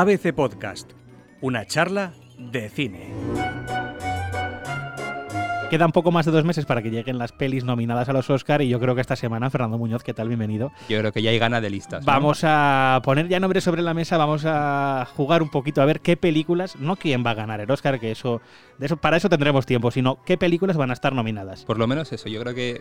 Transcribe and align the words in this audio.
ABC 0.00 0.32
Podcast, 0.32 0.92
una 1.40 1.66
charla 1.66 2.14
de 2.38 2.68
cine. 2.68 3.47
Quedan 5.70 5.92
poco 5.92 6.10
más 6.10 6.24
de 6.24 6.32
dos 6.32 6.44
meses 6.46 6.64
para 6.64 6.80
que 6.80 6.90
lleguen 6.90 7.18
las 7.18 7.32
pelis 7.32 7.62
nominadas 7.62 8.08
a 8.08 8.14
los 8.14 8.30
Oscar 8.30 8.62
y 8.62 8.70
yo 8.70 8.80
creo 8.80 8.94
que 8.94 9.02
esta 9.02 9.16
semana, 9.16 9.50
Fernando 9.50 9.76
Muñoz, 9.76 10.02
¿qué 10.02 10.14
tal? 10.14 10.28
Bienvenido. 10.28 10.72
Yo 10.88 10.98
creo 10.98 11.12
que 11.12 11.20
ya 11.20 11.28
hay 11.28 11.38
ganas 11.38 11.60
de 11.60 11.68
listas. 11.68 12.00
¿no? 12.00 12.06
Vamos 12.06 12.40
a 12.42 13.02
poner 13.04 13.28
ya 13.28 13.38
nombres 13.38 13.64
sobre 13.64 13.82
la 13.82 13.92
mesa, 13.92 14.16
vamos 14.16 14.44
a 14.46 15.06
jugar 15.14 15.42
un 15.42 15.50
poquito 15.50 15.82
a 15.82 15.84
ver 15.84 16.00
qué 16.00 16.16
películas, 16.16 16.76
no 16.76 16.96
quién 16.96 17.22
va 17.24 17.32
a 17.32 17.34
ganar 17.34 17.60
el 17.60 17.70
Oscar, 17.70 18.00
que 18.00 18.10
eso, 18.10 18.40
de 18.78 18.86
eso 18.86 18.96
para 18.96 19.18
eso 19.18 19.28
tendremos 19.28 19.66
tiempo, 19.66 19.90
sino 19.90 20.22
qué 20.24 20.38
películas 20.38 20.78
van 20.78 20.88
a 20.88 20.94
estar 20.94 21.12
nominadas. 21.12 21.66
Por 21.66 21.78
lo 21.78 21.86
menos 21.86 22.10
eso, 22.14 22.30
yo 22.30 22.40
creo 22.40 22.54
que 22.54 22.80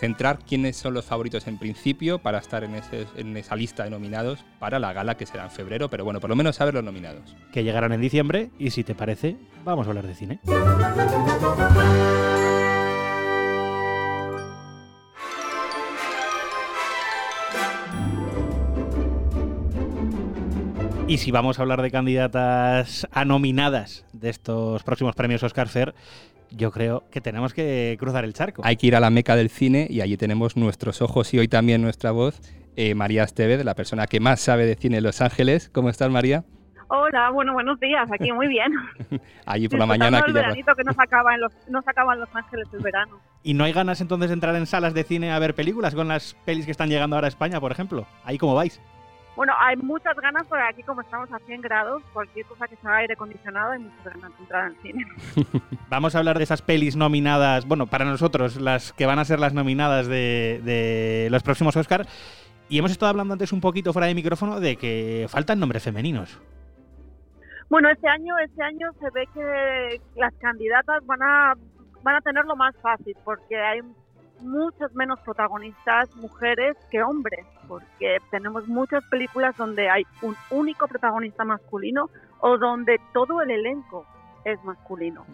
centrar 0.00 0.38
quiénes 0.38 0.78
son 0.78 0.94
los 0.94 1.04
favoritos 1.04 1.46
en 1.48 1.58
principio 1.58 2.18
para 2.18 2.38
estar 2.38 2.64
en, 2.64 2.76
ese- 2.76 3.06
en 3.14 3.36
esa 3.36 3.56
lista 3.56 3.84
de 3.84 3.90
nominados 3.90 4.42
para 4.58 4.78
la 4.78 4.94
gala 4.94 5.18
que 5.18 5.26
será 5.26 5.44
en 5.44 5.50
febrero, 5.50 5.90
pero 5.90 6.04
bueno, 6.04 6.18
por 6.18 6.30
lo 6.30 6.36
menos 6.36 6.56
saber 6.56 6.72
los 6.72 6.84
nominados. 6.84 7.36
que 7.52 7.62
llegarán 7.62 7.92
en 7.92 8.00
diciembre 8.00 8.48
y 8.58 8.70
si 8.70 8.84
te 8.84 8.94
parece, 8.94 9.36
vamos 9.66 9.86
a 9.86 9.90
hablar 9.90 10.06
de 10.06 10.14
cine. 10.14 10.40
Y 21.12 21.18
si 21.18 21.30
vamos 21.30 21.58
a 21.58 21.62
hablar 21.62 21.82
de 21.82 21.90
candidatas 21.90 23.06
a 23.12 23.26
nominadas 23.26 24.06
de 24.14 24.30
estos 24.30 24.82
próximos 24.82 25.14
premios 25.14 25.42
Oscar 25.42 25.68
Fair, 25.68 25.94
yo 26.50 26.70
creo 26.70 27.04
que 27.10 27.20
tenemos 27.20 27.52
que 27.52 27.98
cruzar 28.00 28.24
el 28.24 28.32
charco. 28.32 28.62
Hay 28.64 28.76
que 28.76 28.86
ir 28.86 28.96
a 28.96 29.00
la 29.00 29.10
meca 29.10 29.36
del 29.36 29.50
cine 29.50 29.86
y 29.90 30.00
allí 30.00 30.16
tenemos 30.16 30.56
nuestros 30.56 31.02
ojos 31.02 31.34
y 31.34 31.38
hoy 31.38 31.48
también 31.48 31.82
nuestra 31.82 32.12
voz. 32.12 32.40
eh, 32.76 32.94
María 32.94 33.24
Estevez, 33.24 33.62
la 33.62 33.74
persona 33.74 34.06
que 34.06 34.20
más 34.20 34.40
sabe 34.40 34.64
de 34.64 34.74
cine 34.74 34.96
en 34.96 35.04
Los 35.04 35.20
Ángeles. 35.20 35.68
¿Cómo 35.68 35.90
estás, 35.90 36.10
María? 36.10 36.44
Hola, 36.88 37.28
bueno, 37.28 37.52
buenos 37.52 37.78
días, 37.78 38.10
aquí 38.10 38.32
muy 38.32 38.48
bien. 38.48 38.72
Allí 39.44 39.68
por 39.68 39.78
la 39.78 39.84
mañana. 39.84 40.16
Aquí 40.16 40.32
ya... 40.32 40.40
veranito 40.40 40.74
que 40.74 40.84
nos 40.84 40.98
acaba 40.98 41.34
en 41.34 41.42
los, 41.42 41.52
nos 41.68 41.86
acaba 41.86 42.14
en 42.14 42.20
Los 42.20 42.34
Ángeles 42.34 42.68
el 42.72 42.80
verano. 42.80 43.20
¿Y 43.42 43.52
no 43.52 43.64
hay 43.64 43.74
ganas 43.74 44.00
entonces 44.00 44.30
de 44.30 44.34
entrar 44.34 44.56
en 44.56 44.64
salas 44.64 44.94
de 44.94 45.04
cine 45.04 45.30
a 45.30 45.38
ver 45.38 45.54
películas 45.54 45.94
con 45.94 46.08
las 46.08 46.34
pelis 46.46 46.64
que 46.64 46.70
están 46.70 46.88
llegando 46.88 47.16
ahora 47.16 47.26
a 47.26 47.28
España, 47.28 47.60
por 47.60 47.70
ejemplo? 47.70 48.06
¿Ahí 48.24 48.38
cómo 48.38 48.54
vais? 48.54 48.80
Bueno, 49.34 49.54
hay 49.58 49.76
muchas 49.76 50.14
ganas, 50.16 50.46
pero 50.48 50.62
aquí 50.64 50.82
como 50.82 51.00
estamos 51.00 51.32
a 51.32 51.38
100 51.38 51.62
grados, 51.62 52.02
cualquier 52.12 52.44
cosa 52.46 52.68
que 52.68 52.76
sea 52.76 52.96
aire 52.96 53.14
acondicionado, 53.14 53.72
hay 53.72 53.78
muchas 53.78 54.04
ganas 54.04 54.30
de 54.36 54.42
entrar 54.42 54.64
al 54.64 54.76
cine. 54.82 55.06
Vamos 55.88 56.14
a 56.14 56.18
hablar 56.18 56.36
de 56.36 56.44
esas 56.44 56.60
pelis 56.60 56.96
nominadas, 56.96 57.66
bueno, 57.66 57.86
para 57.86 58.04
nosotros, 58.04 58.60
las 58.60 58.92
que 58.92 59.06
van 59.06 59.18
a 59.18 59.24
ser 59.24 59.40
las 59.40 59.54
nominadas 59.54 60.06
de, 60.06 60.60
de 60.64 61.28
los 61.30 61.42
próximos 61.42 61.76
Oscar. 61.76 62.06
Y 62.68 62.78
hemos 62.78 62.90
estado 62.90 63.10
hablando 63.10 63.32
antes 63.32 63.52
un 63.52 63.60
poquito 63.60 63.92
fuera 63.92 64.06
de 64.08 64.14
micrófono 64.14 64.60
de 64.60 64.76
que 64.76 65.26
faltan 65.28 65.60
nombres 65.60 65.82
femeninos. 65.82 66.40
Bueno, 67.68 67.88
este 67.90 68.06
año, 68.06 68.38
este 68.38 68.62
año 68.62 68.88
se 69.00 69.10
ve 69.10 69.26
que 69.32 70.00
las 70.16 70.34
candidatas 70.34 71.04
van 71.06 71.22
a, 71.22 71.54
van 72.02 72.16
a 72.16 72.20
tenerlo 72.20 72.54
más 72.54 72.74
fácil, 72.82 73.16
porque 73.24 73.56
hay 73.56 73.80
muchas 74.42 74.92
menos 74.94 75.20
protagonistas 75.20 76.14
mujeres 76.16 76.76
que 76.90 77.02
hombres, 77.02 77.46
porque 77.68 78.18
tenemos 78.30 78.66
muchas 78.68 79.02
películas 79.10 79.56
donde 79.56 79.88
hay 79.88 80.04
un 80.22 80.36
único 80.50 80.86
protagonista 80.88 81.44
masculino 81.44 82.10
o 82.40 82.58
donde 82.58 83.00
todo 83.12 83.40
el 83.42 83.50
elenco 83.50 84.06
es 84.44 84.62
masculino. 84.64 85.24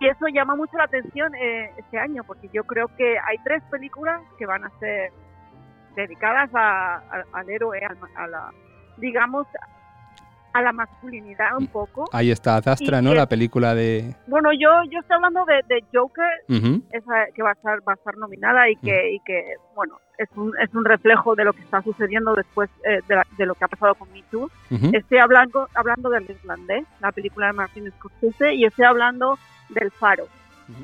Y 0.00 0.06
eso 0.06 0.26
llama 0.32 0.54
mucho 0.54 0.76
la 0.76 0.84
atención 0.84 1.34
eh, 1.34 1.72
este 1.76 1.98
año, 1.98 2.22
porque 2.24 2.48
yo 2.52 2.62
creo 2.64 2.86
que 2.96 3.18
hay 3.18 3.36
tres 3.44 3.62
películas 3.64 4.20
que 4.38 4.46
van 4.46 4.64
a 4.64 4.70
ser 4.78 5.10
dedicadas 5.96 6.48
a- 6.54 6.96
a- 6.98 7.24
al 7.32 7.48
héroe, 7.50 7.80
al 7.84 7.96
ma- 7.98 8.08
a, 8.14 8.26
la, 8.28 8.50
digamos, 8.98 9.46
a 10.58 10.62
la 10.62 10.72
masculinidad 10.72 11.56
un 11.58 11.66
poco. 11.68 12.08
Ahí 12.12 12.30
está 12.30 12.56
Adastra, 12.56 13.00
¿no? 13.02 13.10
que- 13.10 13.16
La 13.16 13.26
película 13.28 13.74
de. 13.74 14.14
Bueno, 14.26 14.50
yo 14.52 14.68
yo 14.90 15.00
estoy 15.00 15.14
hablando 15.16 15.44
de, 15.44 15.62
de 15.74 15.84
Joker, 15.92 16.26
esa 16.92 17.26
que 17.34 17.42
va 17.42 17.50
a 17.50 17.52
estar 17.52 17.78
va 17.88 17.92
a 17.92 17.96
estar 17.96 18.16
nominada 18.16 18.68
y 18.70 18.76
que 18.76 19.12
y 19.14 19.20
que 19.20 19.54
bueno 19.74 19.98
es 20.18 20.28
un 20.36 20.52
es 20.60 20.74
un 20.74 20.84
reflejo 20.84 21.34
de 21.36 21.44
lo 21.44 21.52
que 21.52 21.60
está 21.62 21.80
sucediendo 21.82 22.34
después 22.34 22.68
eh, 22.84 23.00
de, 23.08 23.14
la- 23.16 23.26
de 23.36 23.46
lo 23.46 23.54
que 23.54 23.64
ha 23.64 23.68
pasado 23.68 23.94
con 23.94 24.10
Me 24.12 24.22
Too. 24.30 24.50
Estoy 24.94 25.18
hablando 25.18 25.68
hablando 25.74 26.10
del 26.10 26.28
irlandés, 26.30 26.84
la 27.00 27.12
película 27.12 27.46
de 27.48 27.52
Martin 27.52 27.90
Scorsese, 27.92 28.54
y 28.54 28.64
estoy 28.64 28.84
hablando 28.84 29.38
del 29.70 29.90
Faro. 29.92 30.26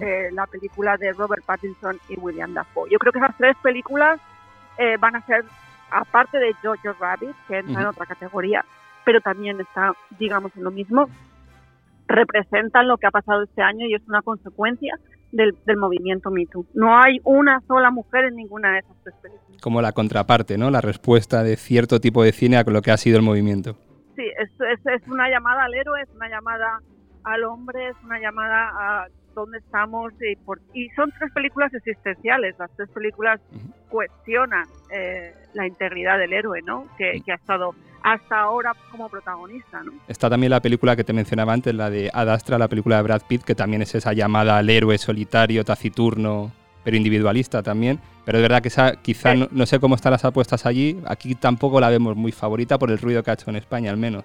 Eh, 0.00 0.30
la 0.32 0.46
película 0.46 0.96
de 0.96 1.12
Robert 1.12 1.44
Pattinson 1.44 1.98
y 2.08 2.18
William 2.18 2.54
Dafoe. 2.54 2.88
Yo 2.90 2.98
creo 2.98 3.12
que 3.12 3.18
esas 3.18 3.36
tres 3.36 3.54
películas 3.62 4.18
eh, 4.78 4.96
van 4.98 5.14
a 5.16 5.20
ser, 5.26 5.44
aparte 5.90 6.38
de 6.38 6.54
Jojo 6.62 6.96
Rabbit, 6.98 7.34
que 7.46 7.58
entra 7.58 7.82
en 7.82 7.86
otra 7.88 8.06
categoría, 8.06 8.64
pero 9.04 9.20
también 9.20 9.60
está, 9.60 9.92
digamos, 10.18 10.52
en 10.56 10.64
lo 10.64 10.70
mismo, 10.70 11.08
representan 12.06 12.88
lo 12.88 12.98
que 12.98 13.06
ha 13.06 13.10
pasado 13.10 13.42
este 13.42 13.62
año 13.62 13.86
y 13.86 13.94
es 13.94 14.02
una 14.06 14.22
consecuencia 14.22 14.98
del, 15.32 15.56
del 15.64 15.76
movimiento 15.76 16.30
Me 16.30 16.46
Too. 16.46 16.66
No 16.74 16.96
hay 16.96 17.20
una 17.24 17.60
sola 17.66 17.90
mujer 17.90 18.26
en 18.26 18.36
ninguna 18.36 18.72
de 18.72 18.78
esas 18.80 18.96
tres 19.02 19.14
películas. 19.22 19.60
Como 19.62 19.80
la 19.80 19.92
contraparte, 19.92 20.58
¿no? 20.58 20.70
La 20.70 20.80
respuesta 20.80 21.42
de 21.42 21.56
cierto 21.56 22.00
tipo 22.00 22.22
de 22.22 22.32
cine 22.32 22.56
a 22.56 22.64
lo 22.64 22.82
que 22.82 22.90
ha 22.90 22.96
sido 22.96 23.16
el 23.16 23.22
movimiento. 23.22 23.76
Sí, 24.16 24.22
es, 24.38 24.50
es, 24.60 24.86
es 24.86 25.08
una 25.08 25.28
llamada 25.28 25.64
al 25.64 25.74
héroe, 25.74 26.02
es 26.02 26.10
una 26.14 26.28
llamada 26.28 26.80
al 27.24 27.44
hombre, 27.44 27.88
es 27.88 27.96
una 28.04 28.18
llamada 28.20 28.68
a 28.68 29.08
dónde 29.34 29.58
estamos 29.58 30.12
y, 30.20 30.36
por, 30.36 30.60
y 30.72 30.88
son 30.90 31.10
tres 31.18 31.32
películas 31.32 31.72
existenciales. 31.74 32.54
Las 32.58 32.70
tres 32.76 32.88
películas 32.90 33.40
cuestionan 33.88 34.66
eh, 34.92 35.34
la 35.54 35.66
integridad 35.66 36.18
del 36.18 36.32
héroe, 36.32 36.62
¿no? 36.62 36.86
Que, 36.96 37.22
que 37.24 37.32
ha 37.32 37.36
estado 37.36 37.74
hasta 38.04 38.38
ahora 38.38 38.74
como 38.90 39.08
protagonista, 39.08 39.82
¿no? 39.82 39.92
Está 40.06 40.28
también 40.28 40.50
la 40.50 40.60
película 40.60 40.94
que 40.94 41.04
te 41.04 41.14
mencionaba 41.14 41.54
antes, 41.54 41.74
la 41.74 41.88
de 41.88 42.10
Ad 42.12 42.28
Astra, 42.28 42.58
la 42.58 42.68
película 42.68 42.98
de 42.98 43.02
Brad 43.02 43.22
Pitt, 43.26 43.42
que 43.44 43.54
también 43.54 43.80
es 43.80 43.94
esa 43.94 44.12
llamada 44.12 44.58
al 44.58 44.68
héroe 44.68 44.98
solitario, 44.98 45.64
taciturno, 45.64 46.52
pero 46.84 46.98
individualista 46.98 47.62
también. 47.62 47.98
Pero 48.26 48.38
es 48.38 48.42
verdad 48.42 48.60
que 48.60 48.68
esa, 48.68 48.96
quizá, 48.96 49.32
Sí. 49.32 49.38
no, 49.40 49.48
no 49.50 49.64
sé 49.64 49.80
cómo 49.80 49.94
están 49.94 50.12
las 50.12 50.24
apuestas 50.26 50.66
allí, 50.66 51.00
aquí 51.06 51.34
tampoco 51.34 51.80
la 51.80 51.88
vemos 51.88 52.14
muy 52.14 52.30
favorita 52.30 52.78
por 52.78 52.90
el 52.90 52.98
ruido 52.98 53.22
que 53.22 53.30
ha 53.30 53.34
hecho 53.34 53.48
en 53.48 53.56
España, 53.56 53.90
al 53.90 53.96
menos. 53.96 54.24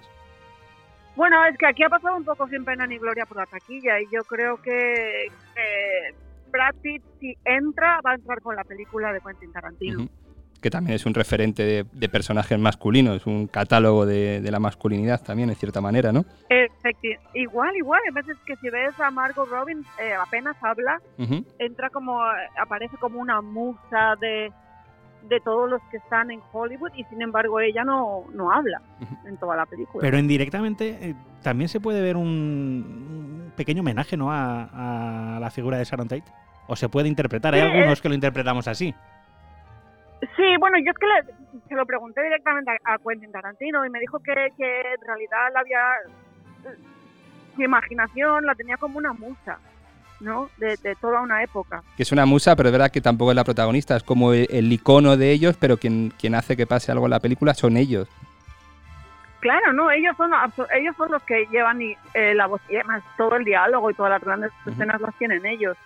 Bueno, 1.16 1.42
es 1.46 1.56
que 1.56 1.66
aquí 1.66 1.82
ha 1.82 1.88
pasado 1.88 2.16
un 2.16 2.24
poco 2.24 2.48
sin 2.48 2.64
pena 2.66 2.86
ni 2.86 2.98
gloria 2.98 3.24
por 3.24 3.38
la 3.38 3.46
taquilla 3.46 3.98
y 3.98 4.04
yo 4.12 4.22
creo 4.24 4.60
que 4.60 5.24
eh, 5.26 6.14
Brad 6.52 6.74
Pitt 6.82 7.02
si 7.18 7.34
entra 7.46 7.98
va 8.06 8.10
a 8.12 8.14
entrar 8.16 8.42
con 8.42 8.54
la 8.56 8.64
película 8.64 9.10
de 9.12 9.20
Quentin 9.20 9.52
Tarantino. 9.52 10.06
Que 10.60 10.68
también 10.70 10.94
es 10.96 11.06
un 11.06 11.14
referente 11.14 11.62
de, 11.64 11.86
de 11.90 12.08
personajes 12.10 12.58
masculinos, 12.58 13.26
un 13.26 13.46
catálogo 13.46 14.04
de, 14.04 14.40
de 14.42 14.50
la 14.50 14.58
masculinidad 14.60 15.22
también, 15.22 15.48
en 15.48 15.56
cierta 15.56 15.80
manera, 15.80 16.12
¿no? 16.12 16.24
Efecti- 16.50 17.18
igual, 17.34 17.74
igual. 17.76 18.00
A 18.10 18.14
veces 18.14 18.36
que 18.46 18.56
si 18.56 18.68
ves 18.68 18.98
a 19.00 19.10
Margot 19.10 19.48
Robbins 19.48 19.86
eh, 19.98 20.12
apenas 20.14 20.56
habla, 20.62 21.00
entra 21.58 21.88
como, 21.88 22.20
aparece 22.60 22.96
como 22.98 23.20
una 23.20 23.40
musa 23.40 24.16
de, 24.20 24.52
de 25.30 25.40
todos 25.40 25.70
los 25.70 25.80
que 25.90 25.96
están 25.96 26.30
en 26.30 26.40
Hollywood 26.52 26.90
y 26.94 27.04
sin 27.04 27.22
embargo 27.22 27.58
ella 27.60 27.82
no, 27.84 28.24
no 28.34 28.52
habla 28.52 28.82
en 29.26 29.38
toda 29.38 29.56
la 29.56 29.64
película. 29.64 30.02
Pero 30.02 30.18
indirectamente 30.18 30.98
eh, 31.00 31.14
también 31.42 31.68
se 31.68 31.80
puede 31.80 32.02
ver 32.02 32.16
un, 32.18 32.26
un 32.26 33.52
pequeño 33.56 33.80
homenaje 33.80 34.16
¿no? 34.18 34.30
a, 34.30 35.36
a 35.36 35.40
la 35.40 35.50
figura 35.50 35.78
de 35.78 35.84
Sharon 35.84 36.08
Tate. 36.08 36.24
O 36.72 36.76
se 36.76 36.88
puede 36.88 37.08
interpretar. 37.08 37.52
Hay 37.54 37.62
Sí, 37.62 37.66
algunos 37.66 37.94
es- 37.94 38.00
que 38.00 38.08
lo 38.08 38.14
interpretamos 38.14 38.68
así. 38.68 38.94
Sí, 40.36 40.56
bueno, 40.58 40.76
yo 40.84 40.90
es 40.92 40.98
que 40.98 41.06
le- 41.06 41.60
se 41.68 41.74
lo 41.74 41.86
pregunté 41.86 42.22
directamente 42.22 42.70
a, 42.84 42.94
a 42.94 42.98
Quentin 42.98 43.32
Tarantino 43.32 43.84
y 43.86 43.90
me 43.90 44.00
dijo 44.00 44.18
que, 44.20 44.32
que 44.56 44.80
en 44.80 45.00
realidad 45.06 45.48
la 45.54 45.60
había, 45.60 45.80
su 47.56 47.62
imaginación 47.62 48.44
la 48.46 48.54
tenía 48.54 48.76
como 48.76 48.98
una 48.98 49.12
musa, 49.12 49.58
¿no? 50.20 50.50
De, 50.58 50.76
de 50.76 50.94
toda 50.96 51.20
una 51.22 51.42
época. 51.42 51.82
Que 51.96 52.02
es 52.02 52.12
una 52.12 52.26
musa, 52.26 52.54
pero 52.56 52.68
es 52.68 52.72
verdad 52.72 52.90
que 52.90 53.00
tampoco 53.00 53.30
es 53.32 53.36
la 53.36 53.44
protagonista, 53.44 53.96
es 53.96 54.02
como 54.02 54.32
el, 54.32 54.46
el 54.50 54.70
icono 54.72 55.16
de 55.16 55.30
ellos, 55.32 55.56
pero 55.58 55.76
quien, 55.78 56.12
quien 56.18 56.34
hace 56.34 56.56
que 56.56 56.66
pase 56.66 56.92
algo 56.92 57.06
en 57.06 57.10
la 57.10 57.20
película 57.20 57.54
son 57.54 57.76
ellos. 57.76 58.08
Claro, 59.40 59.72
no, 59.72 59.90
ellos 59.90 60.14
son 60.18 60.30
ellos 60.74 60.94
son 60.98 61.10
los 61.12 61.22
que 61.22 61.46
llevan 61.50 61.80
y, 61.80 61.96
eh, 62.12 62.34
la 62.34 62.46
voz 62.46 62.60
y 62.68 62.74
además 62.76 63.02
todo 63.16 63.36
el 63.36 63.44
diálogo 63.44 63.90
y 63.90 63.94
todas 63.94 64.10
las 64.12 64.20
grandes 64.22 64.52
escenas 64.66 65.00
las 65.00 65.14
tienen 65.16 65.46
ellos. 65.46 65.78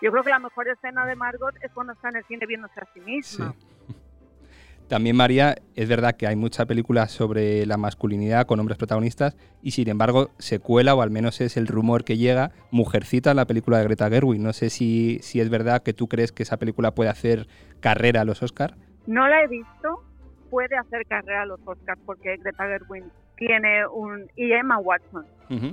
Yo 0.00 0.10
creo 0.12 0.22
que 0.22 0.30
la 0.30 0.38
mejor 0.38 0.68
escena 0.68 1.06
de 1.06 1.16
Margot 1.16 1.54
es 1.62 1.72
cuando 1.72 1.92
está 1.92 2.08
en 2.10 2.16
el 2.16 2.24
cine 2.24 2.46
viéndose 2.46 2.80
a 2.80 2.86
sí 2.94 3.00
misma. 3.00 3.54
También, 4.88 5.16
María, 5.16 5.56
es 5.74 5.86
verdad 5.86 6.16
que 6.16 6.26
hay 6.26 6.34
muchas 6.34 6.64
películas 6.64 7.10
sobre 7.10 7.66
la 7.66 7.76
masculinidad 7.76 8.46
con 8.46 8.58
hombres 8.58 8.78
protagonistas 8.78 9.36
y, 9.60 9.72
sin 9.72 9.86
embargo, 9.90 10.30
se 10.38 10.60
cuela, 10.60 10.94
o 10.94 11.02
al 11.02 11.10
menos 11.10 11.42
es 11.42 11.58
el 11.58 11.66
rumor 11.66 12.04
que 12.04 12.16
llega, 12.16 12.52
Mujercita, 12.70 13.34
la 13.34 13.44
película 13.44 13.78
de 13.78 13.84
Greta 13.84 14.08
Gerwig. 14.08 14.40
No 14.40 14.54
sé 14.54 14.70
si, 14.70 15.18
si 15.20 15.40
es 15.40 15.50
verdad 15.50 15.82
que 15.82 15.92
tú 15.92 16.08
crees 16.08 16.32
que 16.32 16.42
esa 16.42 16.56
película 16.56 16.94
puede 16.94 17.10
hacer 17.10 17.48
carrera 17.80 18.22
a 18.22 18.24
los 18.24 18.42
Oscar. 18.42 18.76
No 19.06 19.28
la 19.28 19.42
he 19.42 19.46
visto, 19.46 20.02
puede 20.48 20.74
hacer 20.78 21.04
carrera 21.06 21.42
a 21.42 21.46
los 21.46 21.60
Oscars 21.66 22.00
porque 22.06 22.38
Greta 22.38 22.64
Gerwig 22.64 23.04
tiene 23.36 23.86
un 23.86 24.26
y 24.36 24.52
Emma 24.52 24.78
Watson 24.78 25.26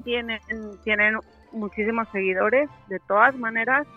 tienen 0.03 0.39
tienen 0.83 1.17
muchísimos 1.51 2.07
seguidores. 2.11 2.69
De 2.89 2.99
todas 3.07 3.35
maneras, 3.37 3.87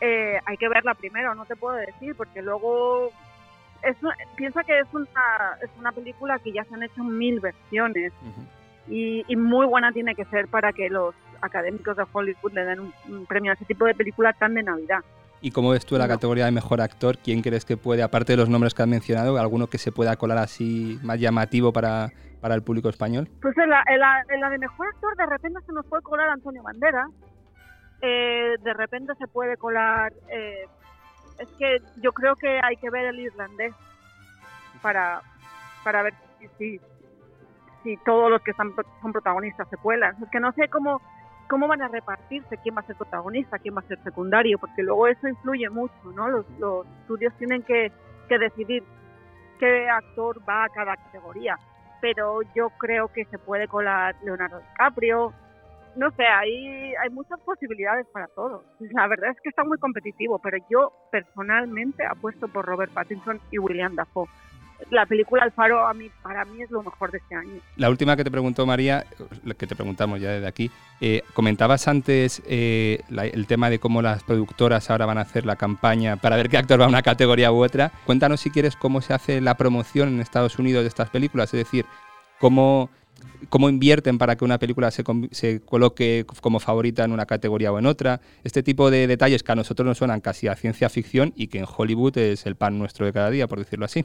eh, 0.00 0.38
hay 0.46 0.56
que 0.56 0.68
verla 0.68 0.94
primero, 0.94 1.34
no 1.34 1.44
te 1.46 1.56
puedo 1.56 1.76
decir, 1.76 2.14
porque 2.16 2.42
luego 2.42 3.10
es, 3.82 3.96
piensa 4.36 4.62
que 4.64 4.78
es 4.80 4.86
una, 4.92 5.06
es 5.62 5.70
una 5.78 5.92
película 5.92 6.38
que 6.38 6.52
ya 6.52 6.64
se 6.64 6.74
han 6.74 6.82
hecho 6.82 7.02
mil 7.04 7.40
versiones. 7.40 8.12
Y, 8.88 9.24
y 9.28 9.36
muy 9.36 9.66
buena 9.66 9.92
tiene 9.92 10.14
que 10.14 10.24
ser 10.26 10.48
para 10.48 10.72
que 10.72 10.88
los 10.88 11.14
académicos 11.42 11.96
de 11.96 12.04
Hollywood 12.12 12.52
le 12.52 12.64
den 12.64 12.80
un, 12.80 12.92
un 13.08 13.26
premio 13.26 13.52
a 13.52 13.54
ese 13.54 13.64
tipo 13.64 13.84
de 13.84 13.94
película 13.94 14.32
tan 14.32 14.54
de 14.54 14.62
Navidad. 14.62 14.98
¿Y 15.42 15.52
cómo 15.52 15.70
ves 15.70 15.86
tú 15.86 15.96
la 15.96 16.06
No. 16.06 16.14
categoría 16.14 16.44
de 16.46 16.50
mejor 16.52 16.80
actor? 16.80 17.16
¿Quién 17.18 17.40
crees 17.40 17.64
que 17.64 17.76
puede, 17.76 18.02
aparte 18.02 18.32
de 18.32 18.36
los 18.38 18.48
nombres 18.48 18.74
que 18.74 18.82
has 18.82 18.88
mencionado, 18.88 19.38
alguno 19.38 19.68
que 19.68 19.78
se 19.78 19.92
pueda 19.92 20.16
colar 20.16 20.38
así 20.38 20.98
más 21.02 21.18
llamativo 21.20 21.72
para, 21.72 22.10
para 22.42 22.54
el 22.54 22.62
público 22.62 22.88
español? 22.90 23.28
Pues 23.40 23.56
en 23.56 23.70
la, 23.70 23.82
en, 23.86 24.00
la, 24.00 24.22
en 24.28 24.40
la 24.40 24.50
de 24.50 24.58
mejor 24.58 24.88
actor 24.88 25.16
de 25.16 25.26
repente 25.26 25.60
se 25.64 25.72
nos 25.72 25.86
puede 25.86 26.02
colar 26.02 26.28
Antonio 26.28 26.62
Banderas, 26.62 27.08
eh, 28.02 28.56
de 28.60 28.74
repente 28.74 29.14
se 29.16 29.26
puede 29.28 29.56
colar... 29.56 30.12
eh, 30.28 30.66
es 31.38 31.48
que 31.58 31.78
yo 32.02 32.12
creo 32.12 32.36
que 32.36 32.60
hay 32.62 32.76
que 32.76 32.90
ver 32.90 33.06
el 33.06 33.18
irlandés 33.18 33.72
para, 34.82 35.22
para 35.82 36.02
ver 36.02 36.12
si, 36.38 36.48
si, 36.58 36.80
si 37.82 37.96
todos 38.04 38.30
los 38.30 38.42
que 38.42 38.50
están, 38.50 38.74
son 39.00 39.12
protagonistas 39.12 39.66
se 39.70 39.78
cuelan. 39.78 40.22
Es 40.22 40.28
que 40.28 40.38
no 40.38 40.52
sé 40.52 40.68
cómo, 40.68 41.00
cómo 41.48 41.66
van 41.66 41.80
a 41.80 41.88
repartirse, 41.88 42.58
quién 42.58 42.76
va 42.76 42.80
a 42.80 42.86
ser 42.86 42.96
protagonista, 42.96 43.58
quién 43.58 43.74
va 43.74 43.80
a 43.80 43.88
ser 43.88 44.02
secundario, 44.02 44.58
porque 44.58 44.82
luego 44.82 45.06
eso 45.06 45.28
influye 45.28 45.70
mucho, 45.70 45.94
¿no? 46.14 46.28
Los, 46.28 46.46
los 46.58 46.86
estudios 47.00 47.32
tienen 47.38 47.62
que, 47.62 47.90
que 48.28 48.38
decidir 48.38 48.84
qué 49.58 49.88
actor 49.88 50.42
va 50.46 50.64
a 50.64 50.68
cada 50.68 50.96
categoría 50.96 51.58
pero 52.00 52.40
yo 52.54 52.70
creo 52.70 53.08
que 53.08 53.24
se 53.26 53.38
puede 53.38 53.68
colar 53.68 54.16
Leonardo 54.24 54.60
DiCaprio. 54.60 55.32
No 55.96 56.10
sé, 56.12 56.24
hay, 56.24 56.94
hay 56.94 57.10
muchas 57.10 57.40
posibilidades 57.40 58.06
para 58.12 58.28
todos. 58.28 58.62
La 58.92 59.08
verdad 59.08 59.30
es 59.30 59.36
que 59.42 59.48
está 59.48 59.64
muy 59.64 59.78
competitivo, 59.78 60.38
pero 60.38 60.58
yo 60.70 60.92
personalmente 61.10 62.04
apuesto 62.06 62.48
por 62.48 62.64
Robert 62.64 62.92
Pattinson 62.92 63.40
y 63.50 63.58
William 63.58 63.94
Dafoe. 63.96 64.28
La 64.90 65.04
película 65.04 65.44
El 65.44 65.52
Faro 65.52 65.86
a 65.86 65.92
mí, 65.92 66.10
para 66.22 66.44
mí 66.46 66.62
es 66.62 66.70
lo 66.70 66.82
mejor 66.82 67.10
de 67.10 67.18
este 67.18 67.34
año. 67.34 67.60
La 67.76 67.90
última 67.90 68.16
que 68.16 68.24
te 68.24 68.30
preguntó 68.30 68.64
María, 68.64 69.04
que 69.58 69.66
te 69.66 69.76
preguntamos 69.76 70.20
ya 70.20 70.30
desde 70.30 70.46
aquí, 70.46 70.70
eh, 71.00 71.22
comentabas 71.34 71.86
antes 71.86 72.42
eh, 72.46 73.02
el 73.10 73.46
tema 73.46 73.68
de 73.68 73.78
cómo 73.78 74.00
las 74.00 74.24
productoras 74.24 74.90
ahora 74.90 75.06
van 75.06 75.18
a 75.18 75.22
hacer 75.22 75.44
la 75.44 75.56
campaña 75.56 76.16
para 76.16 76.36
ver 76.36 76.48
qué 76.48 76.56
actor 76.56 76.80
va 76.80 76.86
a 76.86 76.88
una 76.88 77.02
categoría 77.02 77.52
u 77.52 77.62
otra. 77.62 77.92
Cuéntanos 78.06 78.40
si 78.40 78.50
quieres 78.50 78.74
cómo 78.74 79.02
se 79.02 79.12
hace 79.12 79.40
la 79.40 79.56
promoción 79.56 80.08
en 80.08 80.20
Estados 80.20 80.58
Unidos 80.58 80.82
de 80.82 80.88
estas 80.88 81.10
películas, 81.10 81.52
es 81.52 81.64
decir, 81.64 81.84
cómo, 82.38 82.88
cómo 83.48 83.68
invierten 83.68 84.18
para 84.18 84.36
que 84.36 84.44
una 84.44 84.58
película 84.58 84.90
se, 84.90 85.04
se 85.30 85.60
coloque 85.60 86.24
como 86.40 86.60
favorita 86.60 87.04
en 87.04 87.12
una 87.12 87.26
categoría 87.26 87.72
o 87.72 87.78
en 87.78 87.86
otra. 87.86 88.20
Este 88.44 88.62
tipo 88.62 88.90
de 88.90 89.06
detalles 89.06 89.42
que 89.42 89.52
a 89.52 89.56
nosotros 89.56 89.86
nos 89.86 89.98
suenan 89.98 90.20
casi 90.20 90.48
a 90.48 90.54
ciencia 90.54 90.88
ficción 90.88 91.32
y 91.36 91.48
que 91.48 91.58
en 91.58 91.66
Hollywood 91.66 92.16
es 92.18 92.46
el 92.46 92.56
pan 92.56 92.78
nuestro 92.78 93.06
de 93.06 93.12
cada 93.12 93.30
día, 93.30 93.46
por 93.46 93.58
decirlo 93.58 93.84
así. 93.84 94.04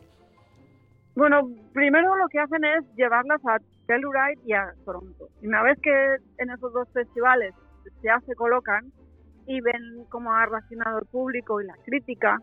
Bueno, 1.16 1.50
primero 1.74 2.16
lo 2.18 2.28
que 2.28 2.40
hacen 2.40 2.64
es 2.66 2.84
llevarlas 2.96 3.40
a 3.46 3.60
Telluride 3.88 4.40
y 4.46 4.54
a 4.54 4.74
Toronto. 4.84 5.30
Y 5.42 5.48
una 5.48 5.64
vez 5.64 5.80
que 5.82 6.18
en 6.38 6.50
esos 6.50 6.74
dos 6.74 6.88
festivales 6.94 7.54
ya 8.04 8.20
se 8.26 8.36
colocan 8.36 8.92
y 9.48 9.62
ven 9.62 10.06
cómo 10.10 10.34
ha 10.34 10.46
reaccionado 10.46 11.00
el 11.00 11.06
público 11.06 11.62
y 11.62 11.66
la 11.66 11.76
crítica, 11.86 12.40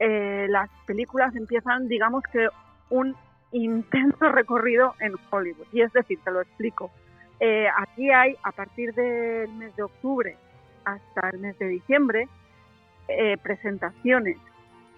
eh, 0.00 0.46
las 0.48 0.68
películas 0.86 1.36
empiezan, 1.36 1.86
digamos 1.86 2.24
que, 2.32 2.48
un 2.88 3.14
intenso 3.52 4.28
recorrido 4.30 4.94
en 5.00 5.14
Hollywood. 5.30 5.66
Y 5.72 5.82
es 5.82 5.92
decir, 5.92 6.18
te 6.24 6.30
lo 6.30 6.40
explico. 6.40 6.90
Eh, 7.40 7.66
aquí 7.76 8.10
hay, 8.10 8.36
a 8.42 8.52
partir 8.52 8.94
del 8.94 9.52
mes 9.54 9.74
de 9.76 9.82
octubre 9.82 10.36
hasta 10.84 11.30
el 11.30 11.38
mes 11.40 11.58
de 11.58 11.66
diciembre, 11.68 12.28
eh, 13.08 13.36
presentaciones 13.38 14.36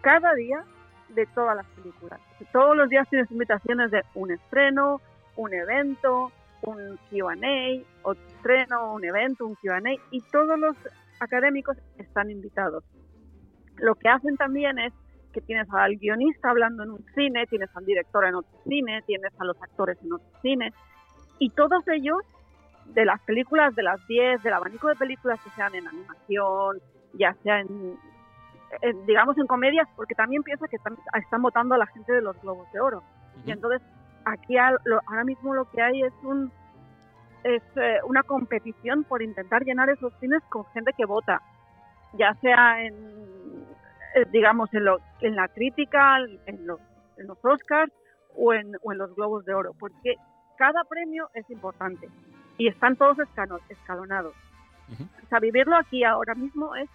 cada 0.01 0.35
día 0.35 0.65
de 1.11 1.27
todas 1.27 1.57
las 1.57 1.67
películas. 1.67 2.21
Todos 2.53 2.77
los 2.77 2.89
días 2.89 3.09
tienes 3.09 3.31
invitaciones 3.31 3.91
de 3.91 4.03
un 4.15 4.33
estreno, 4.33 5.01
un 5.37 5.55
evento, 5.55 6.33
un 6.63 6.99
Q&A, 7.11 7.83
otro 8.03 8.23
estreno, 8.37 8.95
un 8.95 9.05
evento, 9.05 9.47
un 9.47 9.55
Q&A 9.57 9.95
y 10.11 10.21
todos 10.33 10.59
los 10.59 10.77
académicos 11.21 11.77
están 11.99 12.31
invitados. 12.31 12.85
Lo 13.77 13.95
que 13.95 14.09
hacen 14.09 14.37
también 14.37 14.79
es 14.79 14.93
que 15.33 15.41
tienes 15.41 15.67
al 15.73 15.97
guionista 15.97 16.51
hablando 16.51 16.83
en 16.83 16.91
un 16.93 17.05
cine, 17.15 17.47
tienes 17.47 17.75
al 17.77 17.85
director 17.85 18.25
en 18.27 18.35
otro 18.37 18.51
cine, 18.65 19.03
tienes 19.07 19.33
a 19.41 19.45
los 19.45 19.61
actores 19.63 19.99
en 20.03 20.13
otro 20.13 20.27
cine 20.43 20.73
y 21.39 21.51
todos 21.51 21.87
ellos 21.89 22.19
de 22.87 23.05
las 23.05 23.21
películas 23.23 23.75
de 23.75 23.83
las 23.83 24.07
10, 24.07 24.43
del 24.43 24.53
abanico 24.53 24.89
de 24.89 24.97
películas 24.97 25.41
que 25.43 25.51
sean 25.51 25.75
en 25.75 25.87
animación, 25.89 26.79
ya 27.15 27.35
sea 27.43 27.61
en, 27.61 27.97
en, 28.83 29.07
digamos 29.07 29.37
en 29.39 29.47
comedias, 29.47 29.89
porque 29.97 30.15
también 30.15 30.43
piensa 30.43 30.67
que 30.69 30.77
están, 30.77 30.97
están 31.21 31.43
votando 31.43 31.75
a 31.75 31.79
la 31.79 31.87
gente 31.87 32.13
de 32.13 32.21
los 32.23 32.41
Globos 32.43 32.71
de 32.73 32.81
Oro. 32.81 33.03
Y 33.47 33.51
entonces 33.53 33.81
aquí 34.25 34.57
al- 34.57 34.79
lo- 34.85 35.01
ahora 35.07 35.25
mismo 35.25 35.55
lo 35.55 35.69
que 35.71 35.81
hay 35.83 36.03
es 36.03 36.13
un 36.23 36.53
es 37.45 37.63
eh, 37.75 37.99
una 38.07 38.23
competición 38.23 39.03
por 39.03 39.21
intentar 39.21 39.65
llenar 39.65 39.91
esos 39.91 40.13
cines 40.21 40.41
con 40.49 40.65
gente 40.67 40.93
que 40.97 41.05
vota, 41.07 41.41
ya 42.13 42.35
sea 42.35 42.85
en 42.85 42.95
digamos 44.33 44.73
en, 44.75 44.85
lo, 44.85 44.99
en 45.21 45.37
la 45.37 45.49
crítica, 45.49 46.19
en 46.47 46.67
los, 46.67 46.81
en 47.17 47.27
los 47.27 47.39
Oscars 47.45 47.93
o 48.37 48.53
en, 48.55 48.73
o 48.83 48.93
en 48.93 48.99
los 48.99 49.15
Globos 49.15 49.45
de 49.45 49.55
Oro, 49.55 49.73
porque 49.79 50.17
cada 50.57 50.85
premio 50.85 51.29
es 51.35 51.49
importante 51.51 52.09
y 52.59 52.69
están 52.69 52.97
todos 52.97 53.17
escalonados. 53.69 54.35
O 54.91 55.29
sea, 55.29 55.39
vivirlo 55.39 55.77
aquí 55.77 56.05
ahora 56.05 56.35
mismo 56.35 56.75
es 56.77 56.89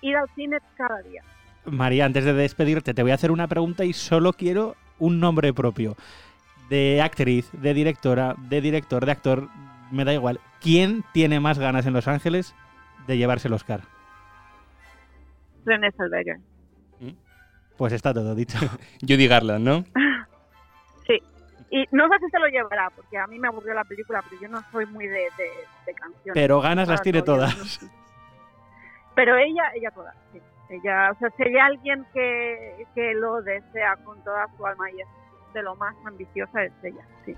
ir 0.00 0.16
al 0.16 0.28
cine 0.34 0.58
cada 0.76 1.02
día. 1.02 1.22
María, 1.64 2.04
antes 2.04 2.24
de 2.24 2.32
despedirte, 2.32 2.94
te 2.94 3.02
voy 3.02 3.12
a 3.12 3.16
hacer 3.16 3.30
una 3.30 3.48
pregunta 3.48 3.84
y 3.84 3.92
solo 3.92 4.32
quiero 4.32 4.76
un 4.98 5.20
nombre 5.20 5.52
propio. 5.52 5.96
De 6.68 7.00
actriz, 7.02 7.50
de 7.52 7.74
directora, 7.74 8.34
de 8.48 8.60
director, 8.60 9.04
de 9.04 9.12
actor, 9.12 9.48
me 9.90 10.04
da 10.04 10.12
igual. 10.12 10.40
¿Quién 10.60 11.04
tiene 11.12 11.40
más 11.40 11.58
ganas 11.58 11.86
en 11.86 11.92
Los 11.92 12.08
Ángeles 12.08 12.54
de 13.06 13.18
llevarse 13.18 13.48
el 13.48 13.54
Oscar? 13.54 13.82
René 15.64 15.90
Zellweger. 15.92 16.38
Pues 17.82 17.94
está 17.94 18.14
todo 18.14 18.32
dicho. 18.36 18.58
Judy 19.00 19.26
Garland, 19.26 19.64
¿no? 19.64 19.84
Sí. 21.04 21.20
Y 21.68 21.84
no 21.90 22.06
sé 22.08 22.14
si 22.24 22.30
se 22.30 22.38
lo 22.38 22.46
llevará, 22.46 22.90
porque 22.94 23.18
a 23.18 23.26
mí 23.26 23.40
me 23.40 23.48
aburrió 23.48 23.74
la 23.74 23.82
película, 23.82 24.22
pero 24.30 24.40
yo 24.40 24.46
no 24.48 24.62
soy 24.70 24.86
muy 24.86 25.08
de, 25.08 25.18
de, 25.36 25.50
de 25.84 25.94
canciones. 25.94 26.32
Pero 26.32 26.60
ganas 26.60 26.86
las 26.86 27.00
Ah, 27.00 27.02
tiene 27.02 27.22
todas. 27.22 27.80
Pero 29.16 29.36
ella, 29.36 29.64
ella 29.74 29.90
todas, 29.90 30.14
sí. 30.32 30.40
Ella, 30.70 31.10
o 31.10 31.18
sea, 31.18 31.30
si 31.36 31.42
hay 31.42 31.56
alguien 31.56 32.06
que, 32.14 32.86
que 32.94 33.14
lo 33.14 33.42
desea 33.42 33.96
con 34.04 34.22
toda 34.22 34.46
su 34.56 34.64
alma 34.64 34.88
y 34.92 35.00
es 35.00 35.08
de 35.52 35.62
lo 35.64 35.74
más 35.74 35.96
ambiciosa 36.06 36.62
es 36.62 36.72
ella, 36.84 37.04
sí. 37.26 37.34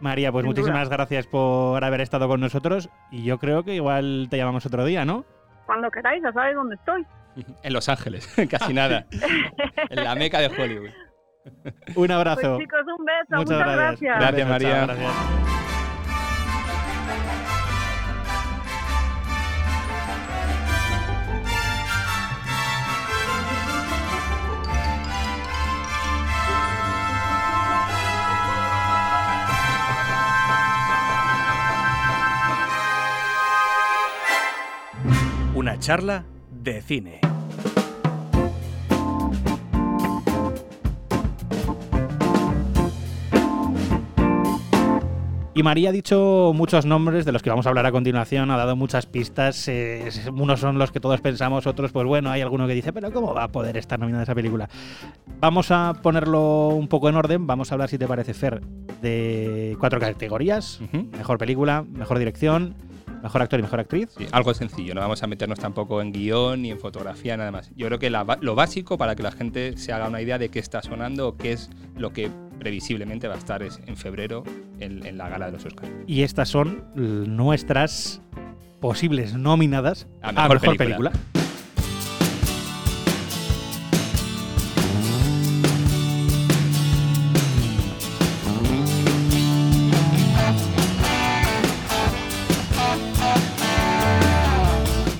María, 0.00 0.30
pues 0.30 0.44
Sin 0.44 0.52
duda. 0.54 0.60
muchísimas 0.62 0.88
gracias 0.88 1.26
por 1.26 1.82
haber 1.82 2.02
estado 2.02 2.28
con 2.28 2.38
nosotros 2.40 2.88
y 3.10 3.24
yo 3.24 3.38
creo 3.38 3.64
que 3.64 3.74
igual 3.74 4.28
te 4.30 4.36
llamamos 4.36 4.64
otro 4.64 4.84
día, 4.84 5.04
¿no? 5.04 5.24
Cuando 5.66 5.90
queráis, 5.90 6.22
ya 6.22 6.32
sabéis 6.32 6.54
dónde 6.54 6.76
estoy. 6.76 7.04
En 7.62 7.72
Los 7.72 7.88
Ángeles, 7.88 8.28
casi 8.50 8.72
nada. 8.72 9.06
En 9.90 10.04
la 10.04 10.14
meca 10.14 10.40
de 10.40 10.46
Hollywood. 10.48 10.90
Un 11.94 12.10
abrazo. 12.10 12.56
Pues 12.56 12.58
chicos, 12.60 12.80
un 12.98 13.04
beso, 13.04 13.36
Muchas, 13.36 13.56
muchas, 13.58 13.58
gracias. 13.76 14.00
gracias. 14.00 14.18
Gracias, 14.18 14.32
Un 14.32 14.36
beso, 14.36 14.48
María. 14.48 14.86
gracias. 14.86 15.38
Una 35.54 35.78
charla 35.78 36.24
de 36.50 36.80
cine. 36.82 37.20
Y 45.58 45.64
María 45.64 45.88
ha 45.88 45.92
dicho 45.92 46.52
muchos 46.54 46.86
nombres 46.86 47.24
de 47.24 47.32
los 47.32 47.42
que 47.42 47.50
vamos 47.50 47.66
a 47.66 47.70
hablar 47.70 47.84
a 47.84 47.90
continuación, 47.90 48.52
ha 48.52 48.56
dado 48.56 48.76
muchas 48.76 49.06
pistas. 49.06 49.66
eh, 49.66 50.08
unos 50.32 50.60
son 50.60 50.78
los 50.78 50.92
que 50.92 51.00
todos 51.00 51.20
pensamos, 51.20 51.66
otros, 51.66 51.90
pues 51.90 52.06
bueno, 52.06 52.30
hay 52.30 52.42
alguno 52.42 52.68
que 52.68 52.74
dice, 52.74 52.92
pero 52.92 53.10
¿cómo 53.10 53.34
va 53.34 53.42
a 53.42 53.48
poder 53.48 53.76
estar 53.76 53.98
nominada 53.98 54.22
esa 54.22 54.36
película? 54.36 54.68
Vamos 55.40 55.72
a 55.72 55.94
ponerlo 56.00 56.68
un 56.68 56.86
poco 56.86 57.08
en 57.08 57.16
orden, 57.16 57.48
vamos 57.48 57.72
a 57.72 57.74
hablar, 57.74 57.88
si 57.88 57.98
te 57.98 58.06
parece, 58.06 58.34
Fer, 58.34 58.60
de 59.02 59.76
cuatro 59.80 59.98
categorías. 59.98 60.78
Mejor 60.92 61.38
película, 61.38 61.84
mejor 61.90 62.20
dirección, 62.20 62.76
mejor 63.20 63.42
actor 63.42 63.58
y 63.58 63.62
mejor 63.64 63.80
actriz. 63.80 64.10
Sí, 64.16 64.28
algo 64.30 64.54
sencillo, 64.54 64.94
no 64.94 65.00
vamos 65.00 65.24
a 65.24 65.26
meternos 65.26 65.58
tampoco 65.58 66.00
en 66.00 66.12
guion 66.12 66.62
ni 66.62 66.70
en 66.70 66.78
fotografía, 66.78 67.36
nada 67.36 67.50
más. 67.50 67.72
Yo 67.74 67.88
creo 67.88 67.98
que 67.98 68.10
la 68.10 68.38
lo 68.42 68.54
básico 68.54 68.96
para 68.96 69.16
que 69.16 69.24
la 69.24 69.32
gente 69.32 69.76
se 69.76 69.92
haga 69.92 70.06
una 70.06 70.22
idea 70.22 70.38
de 70.38 70.50
qué 70.50 70.60
está 70.60 70.82
sonando 70.82 71.36
qué 71.36 71.50
es 71.50 71.68
lo 71.96 72.12
que 72.12 72.30
previsiblemente 72.58 73.28
va 73.28 73.34
a 73.34 73.38
estar 73.38 73.62
en 73.62 73.96
febrero 73.96 74.44
en, 74.80 75.18
la 75.18 75.28
gala 75.28 75.46
de 75.46 75.52
los 75.52 75.64
Oscars. 75.64 75.90
Y 76.06 76.22
estas 76.22 76.48
son 76.48 76.84
nuestras 76.94 78.22
posibles 78.80 79.34
nominadas 79.34 80.06
a 80.22 80.32
mejor, 80.32 80.60
película. 80.60 81.10
película. 81.10 81.12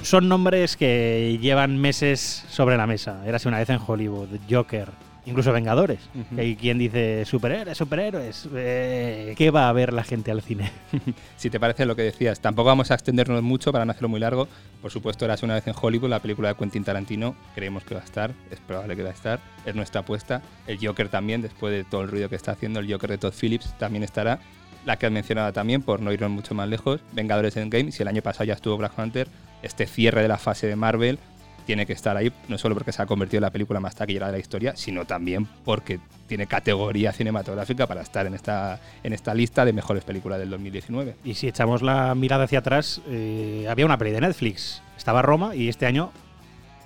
Son 0.02 0.26
nombres 0.26 0.78
que 0.78 1.38
llevan 1.38 1.76
meses 1.76 2.46
sobre 2.48 2.78
la 2.78 2.86
mesa. 2.86 3.22
Érase 3.26 3.46
una 3.46 3.58
vez 3.58 3.68
en 3.68 3.78
Hollywood, 3.86 4.28
Joker, 4.48 4.88
incluso 5.28 5.52
Vengadores. 5.52 6.00
Ujú. 6.14 6.34
Que 6.34 6.40
hay 6.40 6.56
quien 6.56 6.78
dice 6.78 7.24
superhéroes, 7.24 7.76
superhéroes. 7.76 8.48
Eh, 8.54 9.34
¿Qué 9.36 9.50
va 9.50 9.68
a 9.68 9.72
ver 9.72 9.92
la 9.92 10.04
gente 10.04 10.30
al 10.30 10.42
cine? 10.42 10.70
Si 11.36 11.50
te 11.50 11.60
parece 11.60 11.86
lo 11.86 11.94
que 11.94 12.02
decías, 12.02 12.40
tampoco 12.40 12.66
vamos 12.66 12.90
a 12.90 12.94
extendernos 12.94 13.42
mucho 13.42 13.70
para 13.70 13.84
no 13.84 13.92
hacerlo 13.92 14.08
muy 14.08 14.20
largo. 14.20 14.48
Por 14.82 14.90
supuesto, 14.90 15.24
eras 15.24 15.42
una 15.42 15.54
vez 15.54 15.66
en 15.66 15.74
Hollywood, 15.80 16.08
la 16.08 16.20
película 16.20 16.48
de 16.48 16.54
Quentin 16.54 16.84
Tarantino, 16.84 17.36
creemos 17.54 17.84
que 17.84 17.94
va 17.94 18.00
a 18.00 18.04
estar, 18.04 18.32
es 18.50 18.58
probable 18.60 18.96
que 18.96 19.02
va 19.02 19.10
a 19.10 19.12
estar, 19.12 19.40
es 19.64 19.74
nuestra 19.74 20.00
apuesta. 20.00 20.42
El 20.66 20.78
Joker 20.84 21.08
también, 21.08 21.42
después 21.42 21.72
de 21.72 21.84
todo 21.84 22.02
el 22.02 22.08
ruido 22.08 22.28
que 22.28 22.36
está 22.36 22.52
haciendo, 22.52 22.80
el 22.80 22.90
Joker 22.90 23.10
de 23.10 23.18
Todd 23.18 23.34
Phillips 23.38 23.76
también 23.78 24.02
estará. 24.02 24.40
La 24.84 24.96
que 24.96 25.06
has 25.06 25.12
mencionado 25.12 25.52
también, 25.52 25.82
por 25.82 26.00
no 26.00 26.12
irnos 26.12 26.30
mucho 26.30 26.54
más 26.54 26.68
lejos, 26.68 27.00
Vengadores 27.12 27.56
Endgame, 27.56 27.92
si 27.92 28.02
el 28.02 28.08
año 28.08 28.22
pasado 28.22 28.44
ya 28.44 28.54
estuvo 28.54 28.76
Black 28.76 28.94
Panther, 28.94 29.28
este 29.62 29.86
cierre 29.86 30.22
de 30.22 30.28
la 30.28 30.38
fase 30.38 30.66
de 30.66 30.76
Marvel 30.76 31.18
tiene 31.68 31.84
que 31.84 31.92
estar 31.92 32.16
ahí, 32.16 32.32
no 32.48 32.56
solo 32.56 32.74
porque 32.74 32.92
se 32.92 33.02
ha 33.02 33.04
convertido 33.04 33.40
en 33.40 33.42
la 33.42 33.50
película 33.50 33.78
más 33.78 33.94
taquillera 33.94 34.28
de 34.28 34.32
la 34.32 34.38
historia, 34.38 34.74
sino 34.74 35.04
también 35.04 35.46
porque 35.66 36.00
tiene 36.26 36.46
categoría 36.46 37.12
cinematográfica 37.12 37.86
para 37.86 38.00
estar 38.00 38.26
en 38.26 38.32
esta, 38.32 38.80
en 39.02 39.12
esta 39.12 39.34
lista 39.34 39.66
de 39.66 39.74
mejores 39.74 40.02
películas 40.02 40.38
del 40.38 40.48
2019. 40.48 41.16
Y 41.24 41.34
si 41.34 41.46
echamos 41.46 41.82
la 41.82 42.14
mirada 42.14 42.44
hacia 42.44 42.60
atrás, 42.60 43.02
eh, 43.06 43.66
había 43.68 43.84
una 43.84 43.98
peli 43.98 44.12
de 44.12 44.22
Netflix. 44.22 44.80
Estaba 44.96 45.20
Roma 45.20 45.54
y 45.54 45.68
este 45.68 45.84
año, 45.84 46.10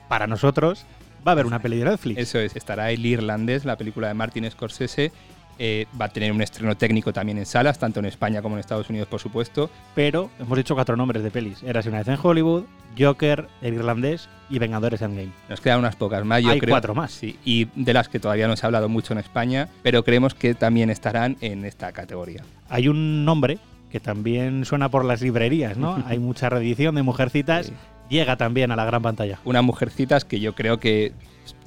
para 0.08 0.26
nosotros, 0.26 0.84
va 1.24 1.30
a 1.30 1.34
haber 1.34 1.46
una 1.46 1.60
peli 1.60 1.78
de 1.78 1.84
Netflix. 1.84 2.18
Eso 2.18 2.40
es, 2.40 2.56
estará 2.56 2.90
El 2.90 3.06
Irlandés, 3.06 3.64
la 3.64 3.76
película 3.76 4.08
de 4.08 4.14
Martin 4.14 4.50
Scorsese. 4.50 5.12
Eh, 5.58 5.86
va 6.00 6.06
a 6.06 6.08
tener 6.08 6.32
un 6.32 6.42
estreno 6.42 6.76
técnico 6.76 7.12
también 7.12 7.38
en 7.38 7.46
salas, 7.46 7.78
tanto 7.78 8.00
en 8.00 8.06
España 8.06 8.42
como 8.42 8.56
en 8.56 8.60
Estados 8.60 8.88
Unidos, 8.90 9.08
por 9.08 9.20
supuesto. 9.20 9.70
Pero 9.94 10.30
hemos 10.38 10.56
dicho 10.56 10.74
cuatro 10.74 10.96
nombres 10.96 11.22
de 11.22 11.30
pelis. 11.30 11.62
Érase 11.62 11.88
una 11.88 11.98
vez 11.98 12.08
en 12.08 12.18
Hollywood, 12.22 12.64
Joker, 12.98 13.48
El 13.60 13.74
Irlandés 13.74 14.28
y 14.50 14.58
Vengadores 14.58 15.02
Endgame. 15.02 15.32
Nos 15.48 15.60
quedan 15.60 15.78
unas 15.78 15.96
pocas 15.96 16.24
más, 16.24 16.42
yo 16.42 16.50
Hay 16.50 16.60
creo. 16.60 16.72
cuatro 16.72 16.94
más. 16.94 17.12
Sí, 17.12 17.38
y 17.44 17.68
de 17.74 17.92
las 17.92 18.08
que 18.08 18.20
todavía 18.20 18.48
no 18.48 18.56
se 18.56 18.66
ha 18.66 18.68
hablado 18.68 18.88
mucho 18.88 19.12
en 19.12 19.18
España, 19.18 19.68
pero 19.82 20.04
creemos 20.04 20.34
que 20.34 20.54
también 20.54 20.90
estarán 20.90 21.36
en 21.40 21.64
esta 21.64 21.92
categoría. 21.92 22.42
Hay 22.68 22.88
un 22.88 23.24
nombre 23.24 23.58
que 23.90 24.00
también 24.00 24.64
suena 24.64 24.88
por 24.88 25.04
las 25.04 25.20
librerías, 25.20 25.76
¿no? 25.76 26.02
Hay 26.06 26.18
mucha 26.18 26.48
reedición 26.48 26.94
de 26.94 27.02
Mujercitas. 27.02 27.66
Sí. 27.66 27.72
Llega 28.08 28.36
también 28.36 28.70
a 28.70 28.76
la 28.76 28.84
gran 28.84 29.00
pantalla. 29.02 29.38
Unas 29.44 29.62
mujercitas 29.62 30.24
que 30.24 30.40
yo 30.40 30.54
creo 30.54 30.78
que, 30.78 31.12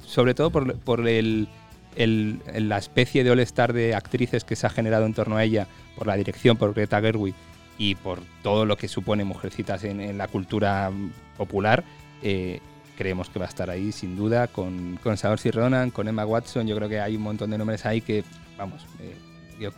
sobre 0.04 0.34
todo 0.34 0.50
por, 0.50 0.76
por 0.78 1.08
el, 1.08 1.48
el- 1.96 2.40
la 2.68 2.78
especie 2.78 3.24
de 3.24 3.30
all-star 3.30 3.72
de 3.72 3.94
actrices 3.94 4.44
que 4.44 4.56
se 4.56 4.66
ha 4.66 4.70
generado 4.70 5.06
en 5.06 5.14
torno 5.14 5.36
a 5.36 5.44
ella, 5.44 5.66
por 5.96 6.06
la 6.06 6.16
dirección, 6.16 6.56
por 6.56 6.74
Greta 6.74 7.00
Gerwig 7.00 7.34
y 7.78 7.94
por 7.94 8.20
todo 8.42 8.64
lo 8.64 8.76
que 8.76 8.88
supone 8.88 9.24
Mujercitas 9.24 9.84
en, 9.84 10.16
la 10.16 10.28
cultura 10.28 10.90
popular, 11.36 11.84
eh, 12.22 12.60
creemos 12.96 13.28
que 13.28 13.38
va 13.38 13.44
a 13.46 13.48
estar 13.48 13.68
ahí 13.70 13.92
sin 13.92 14.16
duda, 14.16 14.46
con, 14.48 14.98
con 15.02 15.16
Saoirse 15.16 15.50
Ronan, 15.50 15.90
con 15.90 16.08
Emma 16.08 16.24
Watson, 16.24 16.66
yo 16.66 16.76
creo 16.76 16.88
que 16.88 17.00
hay 17.00 17.16
un 17.16 17.22
montón 17.22 17.50
de 17.50 17.58
nombres 17.58 17.84
ahí 17.84 18.00
que, 18.00 18.24
vamos, 18.56 18.86
eh, 19.00 19.70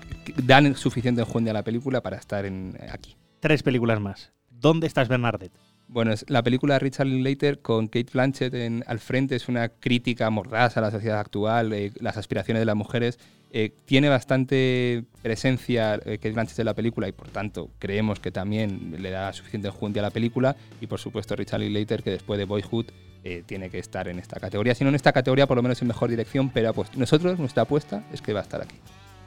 dan 0.44 0.74
suficiente 0.76 1.20
enjundia 1.20 1.50
a 1.50 1.54
la 1.54 1.62
película 1.62 2.00
para 2.00 2.16
estar 2.16 2.44
en, 2.44 2.76
aquí. 2.92 3.16
Tres 3.40 3.62
películas 3.62 4.00
más. 4.00 4.32
¿Dónde 4.50 4.86
estás, 4.86 5.08
Bernardet? 5.08 5.52
Bueno, 5.90 6.12
la 6.26 6.42
película 6.42 6.74
de 6.74 6.80
Richard 6.80 7.06
Linklater 7.06 7.60
con 7.60 7.86
Kate 7.86 8.08
Blanchett 8.12 8.52
en- 8.52 8.84
al 8.86 8.98
frente 8.98 9.36
es 9.36 9.48
una 9.48 9.70
crítica 9.70 10.28
mordaz 10.28 10.76
a 10.76 10.82
la 10.82 10.90
sociedad 10.90 11.18
actual, 11.18 11.72
eh, 11.72 11.92
las 11.98 12.18
aspiraciones 12.18 12.60
de 12.60 12.66
las 12.66 12.76
mujeres. 12.76 13.18
Eh, 13.50 13.72
tiene 13.86 14.10
bastante 14.10 15.04
presencia 15.22 15.94
eh, 15.94 16.18
Kate 16.18 16.32
Blanchett 16.32 16.58
en 16.58 16.66
la 16.66 16.74
película 16.74 17.08
y 17.08 17.12
por 17.12 17.28
tanto 17.30 17.70
creemos 17.78 18.20
que 18.20 18.30
también 18.30 18.96
le 18.98 19.08
da 19.10 19.32
suficiente 19.32 19.68
enjundia 19.68 20.02
a 20.02 20.06
la 20.06 20.10
película 20.10 20.54
y 20.82 20.86
por 20.86 21.00
supuesto 21.00 21.34
Richard 21.34 21.60
Linklater 21.60 22.02
que 22.02 22.10
después 22.10 22.36
de 22.38 22.44
Boyhood 22.44 22.86
tiene 23.46 23.68
que 23.68 23.78
estar 23.78 24.08
en 24.08 24.18
esta 24.18 24.40
categoría. 24.40 24.74
Si 24.74 24.84
no 24.84 24.88
en 24.90 24.96
esta 24.96 25.12
categoría 25.12 25.46
por 25.46 25.56
lo 25.56 25.62
menos 25.62 25.82
en 25.82 25.88
mejor 25.88 26.08
dirección, 26.08 26.48
pero 26.48 26.72
pues, 26.72 26.96
nosotros 26.96 27.38
nuestra 27.38 27.64
apuesta 27.64 28.02
es 28.10 28.22
que 28.22 28.32
va 28.32 28.40
a 28.40 28.42
estar 28.42 28.62
aquí. 28.62 28.76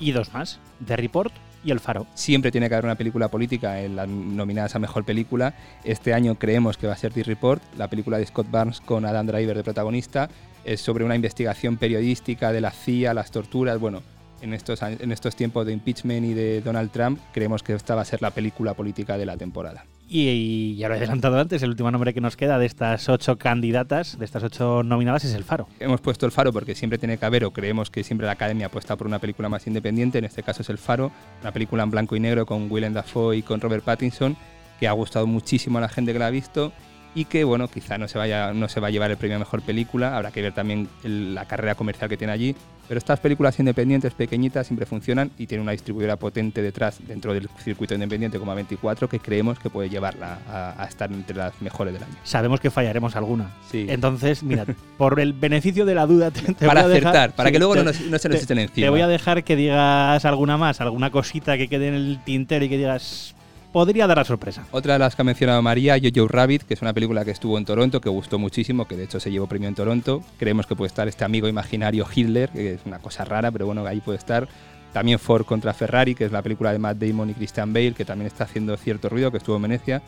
Y 0.02 0.12
dos 0.12 0.34
más. 0.34 0.60
The 0.86 0.98
Report 0.98 1.32
y 1.64 1.70
El 1.72 1.80
Faro. 1.80 2.08
Siempre 2.16 2.52
tiene 2.52 2.68
que 2.68 2.74
haber 2.76 2.86
una 2.86 2.96
película 2.96 3.30
política 3.30 3.80
en 3.82 3.96
las 3.96 4.10
nominadas 4.10 4.76
a 4.76 4.80
mejor 4.80 5.06
película. 5.06 5.54
Este 5.84 6.14
año 6.14 6.36
creemos 6.36 6.76
que 6.76 6.88
va 6.88 6.94
a 6.94 6.98
ser 6.98 7.14
The 7.14 7.24
Report, 7.24 7.62
la 7.78 7.88
película 7.88 8.18
de 8.18 8.26
Scott 8.26 8.50
Barnes 8.50 8.82
con 8.82 9.06
Adam 9.06 9.28
Driver 9.28 9.56
de 9.56 9.64
protagonista. 9.64 10.28
Es 10.66 10.82
sobre 10.82 11.06
una 11.06 11.16
investigación 11.16 11.78
periodística 11.78 12.52
de 12.52 12.62
la 12.62 12.72
CIA, 12.72 13.14
las 13.14 13.30
torturas. 13.30 13.80
Bueno, 13.80 14.02
en 14.42 14.56
estos, 14.56 14.82
en 14.82 15.12
estos 15.12 15.36
tiempos 15.36 15.68
de 15.68 15.74
impeachment 15.74 16.26
y 16.26 16.34
de 16.34 16.62
Donald 16.62 16.92
Trump, 16.92 17.20
creemos 17.32 17.62
que 17.62 17.74
esta 17.74 17.94
va 17.94 18.02
a 18.02 18.06
ser 18.06 18.24
la 18.24 18.32
película 18.32 18.74
política 18.74 19.20
de 19.20 19.28
la 19.28 19.38
temporada. 19.38 19.86
Y, 20.14 20.28
y 20.28 20.76
ya 20.76 20.90
lo 20.90 20.96
he 20.96 20.98
adelantado 20.98 21.40
antes, 21.40 21.64
el 21.64 21.70
último 21.70 21.90
nombre 21.90 22.14
que 22.14 22.20
nos 22.20 22.36
queda 22.36 22.60
de 22.60 22.66
estas 22.66 23.08
ocho 23.08 23.38
candidatas, 23.38 24.20
de 24.20 24.26
estas 24.26 24.44
ocho 24.44 24.84
nominadas, 24.84 25.24
es 25.24 25.34
El 25.34 25.46
Faro. 25.46 25.70
Hemos 25.80 26.02
puesto 26.02 26.26
El 26.26 26.34
Faro 26.34 26.52
porque 26.52 26.76
siempre 26.76 27.00
tiene 27.00 27.18
que 27.18 27.26
haber, 27.26 27.46
o 27.46 27.52
creemos 27.52 27.90
que 27.90 28.04
siempre 28.04 28.26
la 28.28 28.34
Academia 28.34 28.66
apuesta 28.66 28.98
por 28.98 29.08
una 29.08 29.20
película 29.20 29.48
más 29.48 29.66
independiente. 29.68 30.18
En 30.18 30.26
este 30.26 30.44
caso 30.44 30.64
es 30.64 30.70
El 30.70 30.80
Faro, 30.80 31.14
una 31.40 31.54
película 31.54 31.84
en 31.84 31.92
blanco 31.92 32.18
y 32.18 32.20
negro 32.20 32.46
con 32.46 32.70
Willem 32.70 32.92
Dafoe 32.92 33.38
y 33.38 33.42
con 33.42 33.62
Robert 33.62 33.86
Pattinson, 33.86 34.36
que 34.82 34.90
ha 34.90 34.92
gustado 34.92 35.28
muchísimo 35.28 35.78
a 35.78 35.82
la 35.82 35.88
gente 35.88 36.12
que 36.12 36.20
la 36.20 36.28
ha 36.28 36.32
visto 36.32 36.74
y 37.14 37.26
que, 37.26 37.44
bueno, 37.44 37.68
quizá 37.68 37.98
no 37.98 38.08
se, 38.08 38.18
vaya, 38.18 38.54
no 38.54 38.70
se 38.70 38.80
va 38.80 38.88
a 38.88 38.90
llevar 38.92 39.12
el 39.12 39.18
premio 39.18 39.36
a 39.36 39.40
mejor 39.40 39.62
película. 39.62 40.16
Habrá 40.16 40.32
que 40.32 40.42
ver 40.42 40.54
también 40.54 40.88
el- 41.04 41.36
la 41.36 41.46
carrera 41.46 41.76
comercial 41.76 42.10
que 42.10 42.18
tiene 42.18 42.32
allí. 42.34 42.56
Pero 42.88 42.98
estas 42.98 43.20
películas 43.22 43.58
independientes, 43.60 44.14
pequeñitas, 44.14 44.68
siempre 44.68 44.86
funcionan 44.86 45.32
y 45.38 45.48
tiene 45.48 45.62
una 45.62 45.72
distribuidora 45.72 46.18
potente 46.18 46.62
detrás, 46.62 47.00
dentro 47.08 47.34
del 47.34 47.48
circuito 47.64 47.94
independiente 47.94 48.38
como 48.38 48.54
A24, 48.54 49.08
que 49.08 49.20
creemos 49.20 49.60
que 49.60 49.70
puede 49.70 49.90
llevarla 49.90 50.40
a, 50.50 50.82
a 50.82 50.86
estar 50.88 51.10
entre 51.12 51.38
las 51.38 51.54
mejores 51.62 51.94
del 51.94 52.04
año. 52.04 52.14
Sabemos 52.24 52.60
que 52.60 52.70
fallaremos 52.70 53.16
alguna. 53.16 53.50
Sí. 53.72 53.86
Entonces, 53.88 54.44
mira, 54.44 54.66
por 54.98 55.20
el 55.22 55.32
beneficio 55.32 55.86
de 55.86 55.96
la 55.96 56.06
duda, 56.06 56.32
te, 56.32 56.42
te 56.54 56.66
para 56.66 56.84
voy 56.84 56.92
a 56.92 56.96
dejar- 56.96 57.16
acertar, 57.16 57.36
para 57.36 57.48
sí, 57.50 57.54
que 57.54 57.60
luego 57.60 57.76
te- 57.76 57.84
no, 57.84 57.94
se 57.94 58.10
nos 58.30 58.44
echen 58.44 58.60
encima. 58.60 58.86
Te 58.86 58.90
voy 58.90 59.02
a 59.02 59.08
dejar 59.08 59.44
que 59.46 59.56
digas 59.56 60.26
alguna 60.26 60.58
más, 60.58 60.82
alguna 60.82 61.12
cosita 61.12 61.58
que 61.58 61.70
quede 61.70 61.88
en 61.90 61.94
el 61.94 62.20
tintero 62.26 62.66
y 62.66 62.70
que 62.70 62.78
digas, 62.78 63.36
podría 63.72 64.08
dar 64.08 64.18
la 64.18 64.24
sorpresa. 64.24 64.66
Otra 64.72 64.94
de 64.94 65.00
las 65.00 65.16
que 65.16 65.22
ha 65.22 65.26
mencionado 65.26 65.62
María, 65.62 65.98
Jojo 66.02 66.28
Rabbit, 66.28 66.64
que 66.64 66.74
es 66.74 66.82
una 66.82 66.94
película 66.94 67.26
que 67.26 67.32
estuvo 67.32 67.58
en 67.58 67.66
Toronto, 67.66 68.02
que 68.02 68.10
gustó 68.10 68.40
muchísimo, 68.40 68.88
que 68.88 68.96
de 68.96 69.06
hecho 69.06 69.20
se 69.20 69.32
llevó 69.32 69.48
premio 69.48 69.68
en 69.70 69.76
Toronto. 69.76 70.24
Creemos 70.38 70.68
que 70.68 70.76
puede 70.76 70.88
estar 70.88 71.08
este 71.08 71.24
amigo 71.24 71.48
imaginario 71.48 72.06
Hitler, 72.14 72.50
que 72.50 72.74
es 72.74 72.82
una 72.86 73.00
cosa 73.00 73.26
rara, 73.26 73.52
pero 73.52 73.66
bueno, 73.66 73.86
ahí 73.86 74.02
puede 74.02 74.18
estar. 74.18 74.48
También 74.94 75.20
Ford 75.20 75.46
contra 75.46 75.74
Ferrari, 75.74 76.16
que 76.16 76.26
es 76.26 76.32
la 76.32 76.42
película 76.42 76.74
de 76.74 76.80
Matt 76.80 76.98
Damon 76.98 77.30
y 77.30 77.34
Christian 77.34 77.72
Bale, 77.74 77.94
que 77.94 78.04
también 78.04 78.28
está 78.28 78.44
haciendo 78.44 78.76
cierto 78.76 79.08
ruido, 79.08 79.32
que 79.32 79.38
estuvo 79.38 79.56
en 79.56 79.62
Venecia. 79.62 80.02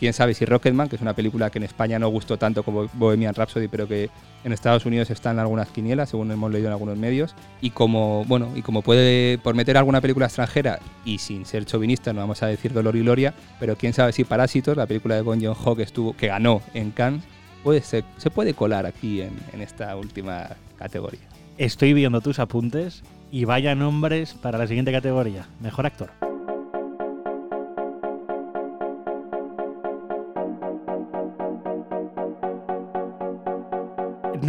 Quién 0.00 0.14
sabe 0.14 0.32
si 0.32 0.46
Rocketman, 0.46 0.88
que 0.88 0.96
es 0.96 1.02
una 1.02 1.12
película 1.14 1.50
que 1.50 1.58
en 1.58 1.64
España 1.64 1.98
no 1.98 2.08
gustó 2.08 2.38
tanto 2.38 2.62
como 2.62 2.88
Bohemian 2.94 3.34
Rhapsody, 3.34 3.68
pero 3.68 3.86
que 3.86 4.08
en 4.44 4.52
Estados 4.52 4.86
Unidos 4.86 5.10
está 5.10 5.30
en 5.30 5.38
algunas 5.38 5.68
quinielas, 5.68 6.08
según 6.08 6.32
hemos 6.32 6.50
leído 6.50 6.68
en 6.68 6.72
algunos 6.72 6.96
medios. 6.96 7.34
Y 7.60 7.68
como, 7.70 8.24
bueno, 8.24 8.48
y 8.56 8.62
como 8.62 8.80
puede, 8.80 9.36
por 9.36 9.54
meter 9.54 9.76
alguna 9.76 10.00
película 10.00 10.24
extranjera, 10.24 10.78
y 11.04 11.18
sin 11.18 11.44
ser 11.44 11.66
chauvinista, 11.66 12.14
no 12.14 12.20
vamos 12.22 12.42
a 12.42 12.46
decir 12.46 12.72
Dolor 12.72 12.96
y 12.96 13.00
Gloria, 13.00 13.34
pero 13.60 13.76
quién 13.76 13.92
sabe 13.92 14.12
si 14.14 14.24
Parásitos, 14.24 14.74
la 14.74 14.86
película 14.86 15.16
de 15.16 15.20
Bon 15.20 15.38
Joon-ho 15.38 15.76
que, 15.76 15.86
que 16.16 16.26
ganó 16.28 16.62
en 16.72 16.92
Cannes, 16.92 17.22
puede 17.62 17.82
ser- 17.82 18.04
se 18.16 18.30
puede 18.30 18.54
colar 18.54 18.86
aquí 18.86 19.20
en, 19.20 19.32
en 19.52 19.60
esta 19.60 19.94
última 19.96 20.48
categoría. 20.78 21.20
Estoy 21.58 21.92
viendo 21.92 22.22
tus 22.22 22.38
apuntes 22.38 23.02
y 23.30 23.44
vaya 23.44 23.74
nombres 23.74 24.32
para 24.32 24.56
la 24.56 24.66
siguiente 24.66 24.92
categoría. 24.92 25.46
Mejor 25.60 25.84
actor. 25.84 26.29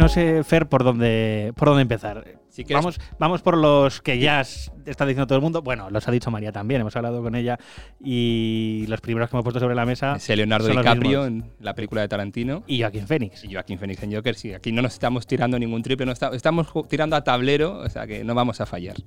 No 0.02 0.08
sé, 0.08 0.42
Fer, 0.44 0.68
por 0.68 0.84
dónde, 0.84 1.52
por 1.56 1.68
dónde 1.68 1.82
empezar. 1.82 2.24
Si 2.48 2.64
quieres- 2.64 2.84
Vamos, 2.84 3.00
vamos 3.18 3.40
por 3.42 3.56
los 3.56 4.02
que 4.02 4.18
ya 4.18 4.40
está 4.40 5.06
diciendo 5.06 5.26
todo 5.26 5.36
el 5.36 5.42
mundo. 5.42 5.62
Bueno, 5.62 5.88
los 5.90 6.06
ha 6.08 6.10
dicho 6.12 6.30
María 6.30 6.52
también, 6.52 6.80
hemos 6.80 6.94
hablado 6.96 7.22
con 7.22 7.34
ella. 7.34 7.58
Y 8.00 8.84
los 8.88 9.00
primeros 9.00 9.30
que 9.30 9.36
hemos 9.36 9.44
puesto 9.44 9.60
sobre 9.60 9.74
la 9.74 9.86
mesa. 9.86 10.16
Es 10.16 10.28
Leonardo 10.28 10.66
son 10.66 10.76
DiCaprio 10.78 11.24
en 11.26 11.52
la 11.60 11.74
película 11.74 12.02
de 12.02 12.08
Tarantino. 12.08 12.62
Y 12.66 12.80
Joaquín 12.80 13.06
Phoenix. 13.06 13.44
Y 13.44 13.52
Joaquin 13.52 13.78
Phoenix 13.78 14.02
en 14.02 14.12
Joker, 14.14 14.34
sí, 14.34 14.52
aquí 14.52 14.72
no 14.72 14.82
nos 14.82 14.92
estamos 14.94 15.26
tirando 15.26 15.58
ningún 15.58 15.82
triple, 15.82 16.04
no 16.06 16.12
está- 16.12 16.30
estamos 16.34 16.66
tirando 16.88 17.16
a 17.16 17.24
tablero, 17.24 17.78
o 17.78 17.88
sea 17.88 18.06
que 18.06 18.24
no 18.24 18.34
vamos 18.34 18.60
a 18.60 18.66
fallar. 18.66 18.96
y 18.98 19.04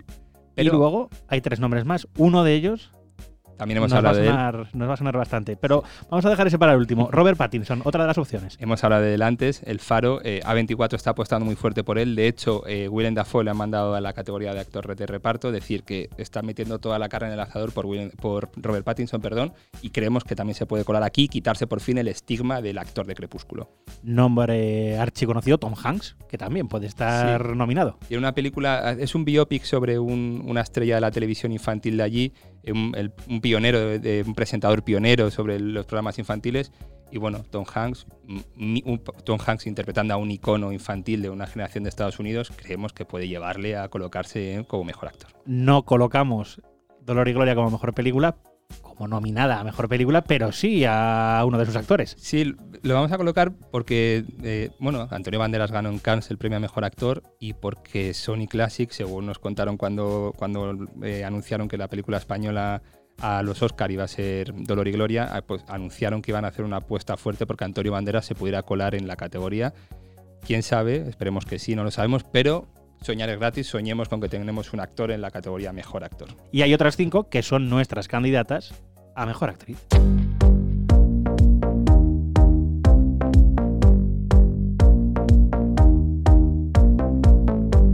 Pero 0.55 0.77
luego 0.77 1.09
hay 1.27 1.41
tres 1.41 1.59
nombres 1.59 1.83
más. 1.85 2.07
Uno 2.17 2.43
de 2.45 2.53
ellos 2.53 2.91
también 3.57 3.77
hemos 3.77 3.89
nos, 3.91 3.97
hablado 3.97 4.17
de 4.19 4.27
él. 4.27 4.67
nos 4.74 4.89
va 4.89 4.93
a 4.93 4.97
sonar 4.97 5.17
bastante. 5.17 5.55
Pero 5.57 5.83
vamos 6.09 6.25
a 6.25 6.29
dejar 6.29 6.47
ese 6.47 6.57
para 6.59 6.74
el 6.74 6.77
último. 6.79 7.09
Robert 7.12 7.38
Pattinson, 7.38 7.81
otra 7.83 8.03
de 8.03 8.07
las 8.07 8.17
opciones. 8.17 8.57
Hemos 8.59 8.83
hablado 8.83 9.03
de 9.03 9.13
él 9.13 9.21
antes, 9.21 9.62
el 9.65 9.79
Faro, 9.79 10.19
eh, 10.24 10.41
A24 10.43 10.93
está 10.95 11.12
apostando 11.12 11.45
muy 11.45 11.55
fuerte 11.55 11.83
por 11.83 11.97
él. 11.97 12.15
De 12.15 12.27
hecho, 12.27 12.65
eh, 12.67 12.88
Willem 12.88 13.13
Dafoe 13.15 13.43
le 13.43 13.51
han 13.51 13.57
mandado 13.57 13.95
a 13.95 14.01
la 14.01 14.13
categoría 14.13 14.53
de 14.53 14.59
actor 14.59 14.95
de 14.95 15.05
reparto, 15.05 15.51
decir 15.51 15.83
que 15.83 16.09
está 16.17 16.41
metiendo 16.41 16.79
toda 16.79 17.00
la 17.00 17.09
carne 17.09 17.27
en 17.27 17.33
el 17.33 17.39
asador 17.39 17.71
por, 17.74 17.85
Willem- 17.85 18.15
por 18.15 18.50
Robert 18.57 18.85
Pattinson, 18.85 19.21
perdón, 19.21 19.53
y 19.81 19.89
creemos 19.91 20.24
que 20.24 20.35
también 20.35 20.55
se 20.55 20.65
puede 20.65 20.83
colar 20.83 21.03
aquí 21.03 21.27
quitarse 21.27 21.67
por 21.67 21.79
fin 21.81 21.97
el 21.97 22.07
estigma 22.07 22.62
del 22.62 22.77
actor 22.77 23.05
de 23.05 23.15
Crepúsculo. 23.15 23.69
Nombre 24.19 24.97
archiconocido, 24.97 25.57
Tom 25.57 25.75
Hanks, 25.81 26.15
que 26.29 26.38
también 26.38 26.67
puede 26.67 26.88
estar 26.88 27.55
nominado. 27.55 27.97
Y 28.09 28.13
en 28.13 28.19
una 28.19 28.33
película, 28.33 28.91
es 29.00 29.13
un 29.13 29.24
biopic 29.25 29.63
sobre 29.63 30.00
un- 30.00 30.43
una 30.47 30.62
estrella 30.62 30.95
de 30.95 31.01
la 31.01 31.12
televisión 31.12 31.51
infantil 31.51 31.97
de 31.97 32.03
allí, 32.03 32.33
un, 32.72 33.41
pionero, 33.41 33.79
un 34.25 34.36
presentador 34.36 34.84
pionero 34.84 35.31
sobre 35.31 35.60
los 35.60 35.86
programas 35.86 36.19
infantiles. 36.19 36.72
Y 37.12 37.17
bueno, 37.17 37.43
Tom 37.50 37.65
Hanks, 37.72 38.07
Tom 39.24 39.39
Hanks 39.45 39.67
interpretando 39.67 40.13
a 40.13 40.17
un 40.17 40.31
icono 40.31 40.72
infantil 40.72 41.22
de 41.22 41.29
una 41.29 41.48
generación 41.48 41.84
de 41.84 41.89
Estados 41.89 42.19
Unidos, 42.19 42.51
creemos 42.55 42.93
que 42.93 43.05
puede 43.05 43.27
llevarle 43.27 43.77
a 43.77 43.88
colocarse 43.89 44.65
como 44.67 44.84
mejor 44.84 45.10
actor. 45.10 45.29
No 45.45 45.84
colocamos 45.86 46.62
Dolor 47.01 47.27
y 47.27 47.34
Gloria 47.34 47.55
como 47.55 47.69
mejor 47.69 47.93
película, 47.93 48.38
como 48.95 49.07
nominada 49.07 49.59
a 49.59 49.63
mejor 49.63 49.87
película, 49.87 50.23
pero 50.23 50.51
sí 50.51 50.83
a 50.87 51.43
uno 51.45 51.57
de 51.57 51.65
sus 51.65 51.75
actores. 51.75 52.15
Sí, 52.17 52.55
lo 52.81 52.93
vamos 52.93 53.11
a 53.11 53.17
colocar 53.17 53.53
porque, 53.71 54.25
eh, 54.43 54.71
bueno, 54.79 55.07
Antonio 55.11 55.39
Banderas 55.39 55.71
ganó 55.71 55.89
en 55.89 55.99
Cannes 55.99 56.29
el 56.31 56.37
premio 56.37 56.57
a 56.57 56.59
Mejor 56.59 56.85
Actor 56.85 57.23
y 57.39 57.53
porque 57.53 58.13
Sony 58.13 58.47
Classic, 58.49 58.89
según 58.91 59.25
nos 59.25 59.39
contaron 59.39 59.77
cuando, 59.77 60.33
cuando 60.37 60.87
eh, 61.03 61.23
anunciaron 61.23 61.67
que 61.67 61.77
la 61.77 61.87
película 61.87 62.17
española 62.17 62.81
a 63.19 63.43
los 63.43 63.61
Oscar 63.61 63.91
iba 63.91 64.03
a 64.03 64.07
ser 64.07 64.53
Dolor 64.53 64.87
y 64.87 64.91
Gloria, 64.91 65.29
ah, 65.31 65.41
pues 65.41 65.63
anunciaron 65.67 66.21
que 66.21 66.31
iban 66.31 66.45
a 66.45 66.49
hacer 66.49 66.65
una 66.65 66.77
apuesta 66.77 67.17
fuerte 67.17 67.45
porque 67.45 67.63
Antonio 67.63 67.91
Banderas 67.91 68.25
se 68.25 68.35
pudiera 68.35 68.63
colar 68.63 68.95
en 68.95 69.07
la 69.07 69.15
categoría. 69.15 69.73
Quién 70.45 70.63
sabe, 70.63 71.07
esperemos 71.07 71.45
que 71.45 71.59
sí, 71.59 71.75
no 71.75 71.83
lo 71.83 71.91
sabemos, 71.91 72.23
pero 72.23 72.67
soñar 73.01 73.29
es 73.29 73.39
gratis, 73.39 73.67
soñemos 73.67 74.09
con 74.09 74.21
que 74.21 74.29
tenemos 74.29 74.73
un 74.73 74.79
actor 74.79 75.11
en 75.11 75.21
la 75.21 75.31
categoría 75.31 75.73
Mejor 75.73 76.03
Actor. 76.03 76.29
Y 76.51 76.61
hay 76.61 76.73
otras 76.73 76.95
cinco 76.95 77.29
que 77.29 77.43
son 77.43 77.69
nuestras 77.69 78.07
candidatas 78.07 78.73
a 79.15 79.25
mejor 79.25 79.49
actriz. 79.49 79.77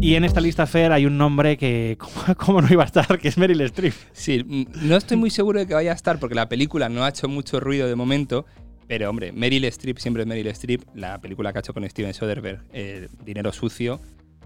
Y 0.04 0.16
en 0.16 0.24
esta 0.24 0.42
lista, 0.42 0.66
Fer, 0.66 0.92
hay 0.92 1.06
un 1.06 1.16
nombre 1.16 1.58
que, 1.58 1.96
como, 2.00 2.36
como 2.36 2.62
no 2.62 2.68
iba 2.72 2.82
a 2.82 2.88
estar, 2.88 3.20
que 3.20 3.28
es 3.28 3.38
Meryl 3.38 3.62
Streep. 3.62 3.94
Sí, 4.14 4.44
mm, 4.44 4.88
no 4.88 4.98
estoy 4.98 5.16
muy 5.16 5.30
seguro 5.30 5.60
de 5.60 5.68
que 5.68 5.76
vaya 5.76 5.92
a 5.92 5.96
estar 5.96 6.20
porque 6.20 6.34
la 6.34 6.50
película 6.50 6.90
no 6.90 7.06
ha 7.06 7.10
hecho 7.10 7.28
mucho 7.28 7.60
ruido 7.60 7.88
de 7.88 7.96
momento, 7.96 8.48
pero 8.88 9.12
hombre, 9.12 9.32
Meryl 9.32 9.64
Streep 9.66 10.00
siempre 10.00 10.24
es 10.24 10.28
Meryl 10.28 10.48
Streep, 10.48 10.82
la 10.96 11.22
película 11.22 11.54
que 11.54 11.60
ha 11.60 11.62
hecho 11.62 11.76
con 11.76 11.88
Steven 11.88 12.16
Soderbergh, 12.16 12.64
eh, 12.74 13.10
Dinero 13.24 13.54
Sucio. 13.54 14.02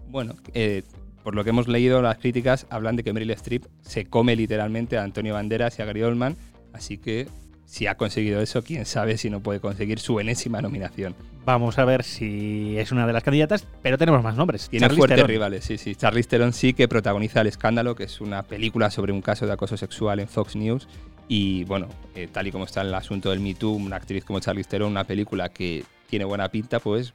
Bueno, 0.10 0.36
eh, 0.54 0.84
por 1.24 1.36
lo 1.36 1.44
que 1.44 1.50
hemos 1.50 1.68
leído, 1.68 2.02
las 2.02 2.18
críticas 2.18 2.68
hablan 2.70 2.96
de 2.96 3.04
que 3.04 3.14
Meryl 3.14 3.32
Streep 3.32 3.66
se 3.82 4.06
come 4.06 4.36
literalmente 4.36 4.98
a 4.98 5.04
Antonio 5.04 5.34
Banderas 5.34 5.80
y 5.80 5.82
a 5.82 5.86
Gary 5.86 6.04
Oldman, 6.04 6.38
así 6.74 6.98
que 6.98 7.28
si 7.66 7.88
ha 7.88 7.96
conseguido 7.96 8.42
eso, 8.42 8.64
quién 8.64 8.86
sabe 8.86 9.18
si 9.18 9.30
no 9.30 9.42
puede 9.42 9.60
conseguir 9.60 10.00
su 10.00 10.20
enésima 10.20 10.62
nominación. 10.62 11.16
Vamos 11.46 11.78
a 11.78 11.86
ver 11.86 12.04
si 12.04 12.78
es 12.78 12.92
una 12.92 13.06
de 13.06 13.14
las 13.14 13.24
candidatas, 13.24 13.68
pero 13.82 13.98
tenemos 13.98 14.24
más 14.24 14.36
nombres. 14.36 14.70
Tiene 14.70 14.86
Charlize 14.86 14.98
fuertes 14.98 15.16
Theron. 15.16 15.30
rivales, 15.30 15.66
sí, 15.66 15.78
sí. 15.78 15.96
Charlize 15.96 16.30
Theron 16.30 16.54
sí 16.54 16.74
que 16.74 16.88
protagoniza 16.88 17.42
El 17.42 17.48
Escándalo, 17.48 17.96
que 17.96 18.04
es 18.04 18.22
una 18.22 18.44
película 18.44 18.90
sobre 18.92 19.12
un 19.12 19.22
caso 19.22 19.46
de 19.46 19.54
acoso 19.54 19.78
sexual 19.78 20.20
en 20.20 20.28
Fox 20.28 20.56
News. 20.56 20.88
Y 21.28 21.64
bueno, 21.66 21.88
eh, 22.14 22.28
tal 22.32 22.48
y 22.48 22.52
como 22.52 22.66
está 22.66 22.82
el 22.82 22.94
asunto 22.94 23.32
del 23.32 23.40
Me 23.40 23.56
Too, 23.56 23.72
una 23.72 23.96
actriz 23.96 24.24
como 24.24 24.40
Charlize 24.40 24.70
Theron, 24.70 24.92
una 24.92 25.04
película 25.04 25.50
que 25.50 25.84
tiene 26.08 26.26
buena 26.26 26.50
pinta, 26.50 26.80
pues 26.80 27.14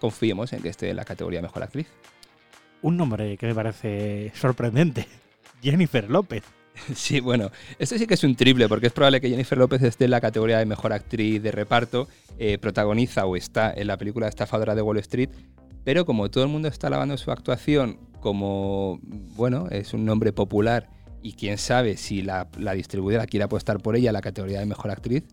confiemos 0.00 0.52
en 0.52 0.62
que 0.62 0.68
esté 0.68 0.90
en 0.90 0.96
la 0.96 1.04
categoría 1.04 1.42
Mejor 1.42 1.64
Actriz. 1.64 1.88
Un 2.82 2.96
nombre 2.96 3.36
que 3.36 3.46
me 3.46 3.54
parece 3.54 4.32
sorprendente. 4.34 5.06
Jennifer 5.62 6.08
López. 6.08 6.44
Sí, 6.94 7.18
bueno, 7.18 7.50
esto 7.78 7.98
sí 7.98 8.06
que 8.06 8.14
es 8.14 8.22
un 8.22 8.36
triple, 8.36 8.68
porque 8.68 8.86
es 8.86 8.92
probable 8.92 9.20
que 9.20 9.28
Jennifer 9.28 9.58
López 9.58 9.82
esté 9.82 10.04
en 10.04 10.12
la 10.12 10.20
categoría 10.20 10.58
de 10.58 10.66
Mejor 10.66 10.92
Actriz 10.92 11.42
de 11.42 11.50
Reparto, 11.50 12.08
eh, 12.38 12.58
protagoniza 12.58 13.26
o 13.26 13.34
está 13.34 13.72
en 13.72 13.88
la 13.88 13.96
película 13.96 14.28
Estafadora 14.28 14.76
de 14.76 14.82
Wall 14.82 14.98
Street, 14.98 15.30
pero 15.84 16.06
como 16.06 16.30
todo 16.30 16.44
el 16.44 16.50
mundo 16.50 16.68
está 16.68 16.86
alabando 16.86 17.16
su 17.16 17.32
actuación 17.32 17.98
como, 18.20 19.00
bueno, 19.02 19.66
es 19.70 19.92
un 19.92 20.04
nombre 20.04 20.32
popular 20.32 20.88
y 21.22 21.32
quién 21.32 21.58
sabe 21.58 21.96
si 21.96 22.22
la, 22.22 22.48
la 22.58 22.74
distribuidora 22.74 23.26
quiere 23.26 23.44
apostar 23.44 23.80
por 23.80 23.96
ella 23.96 24.10
en 24.10 24.14
la 24.14 24.20
categoría 24.20 24.60
de 24.60 24.66
Mejor 24.66 24.90
Actriz, 24.90 25.24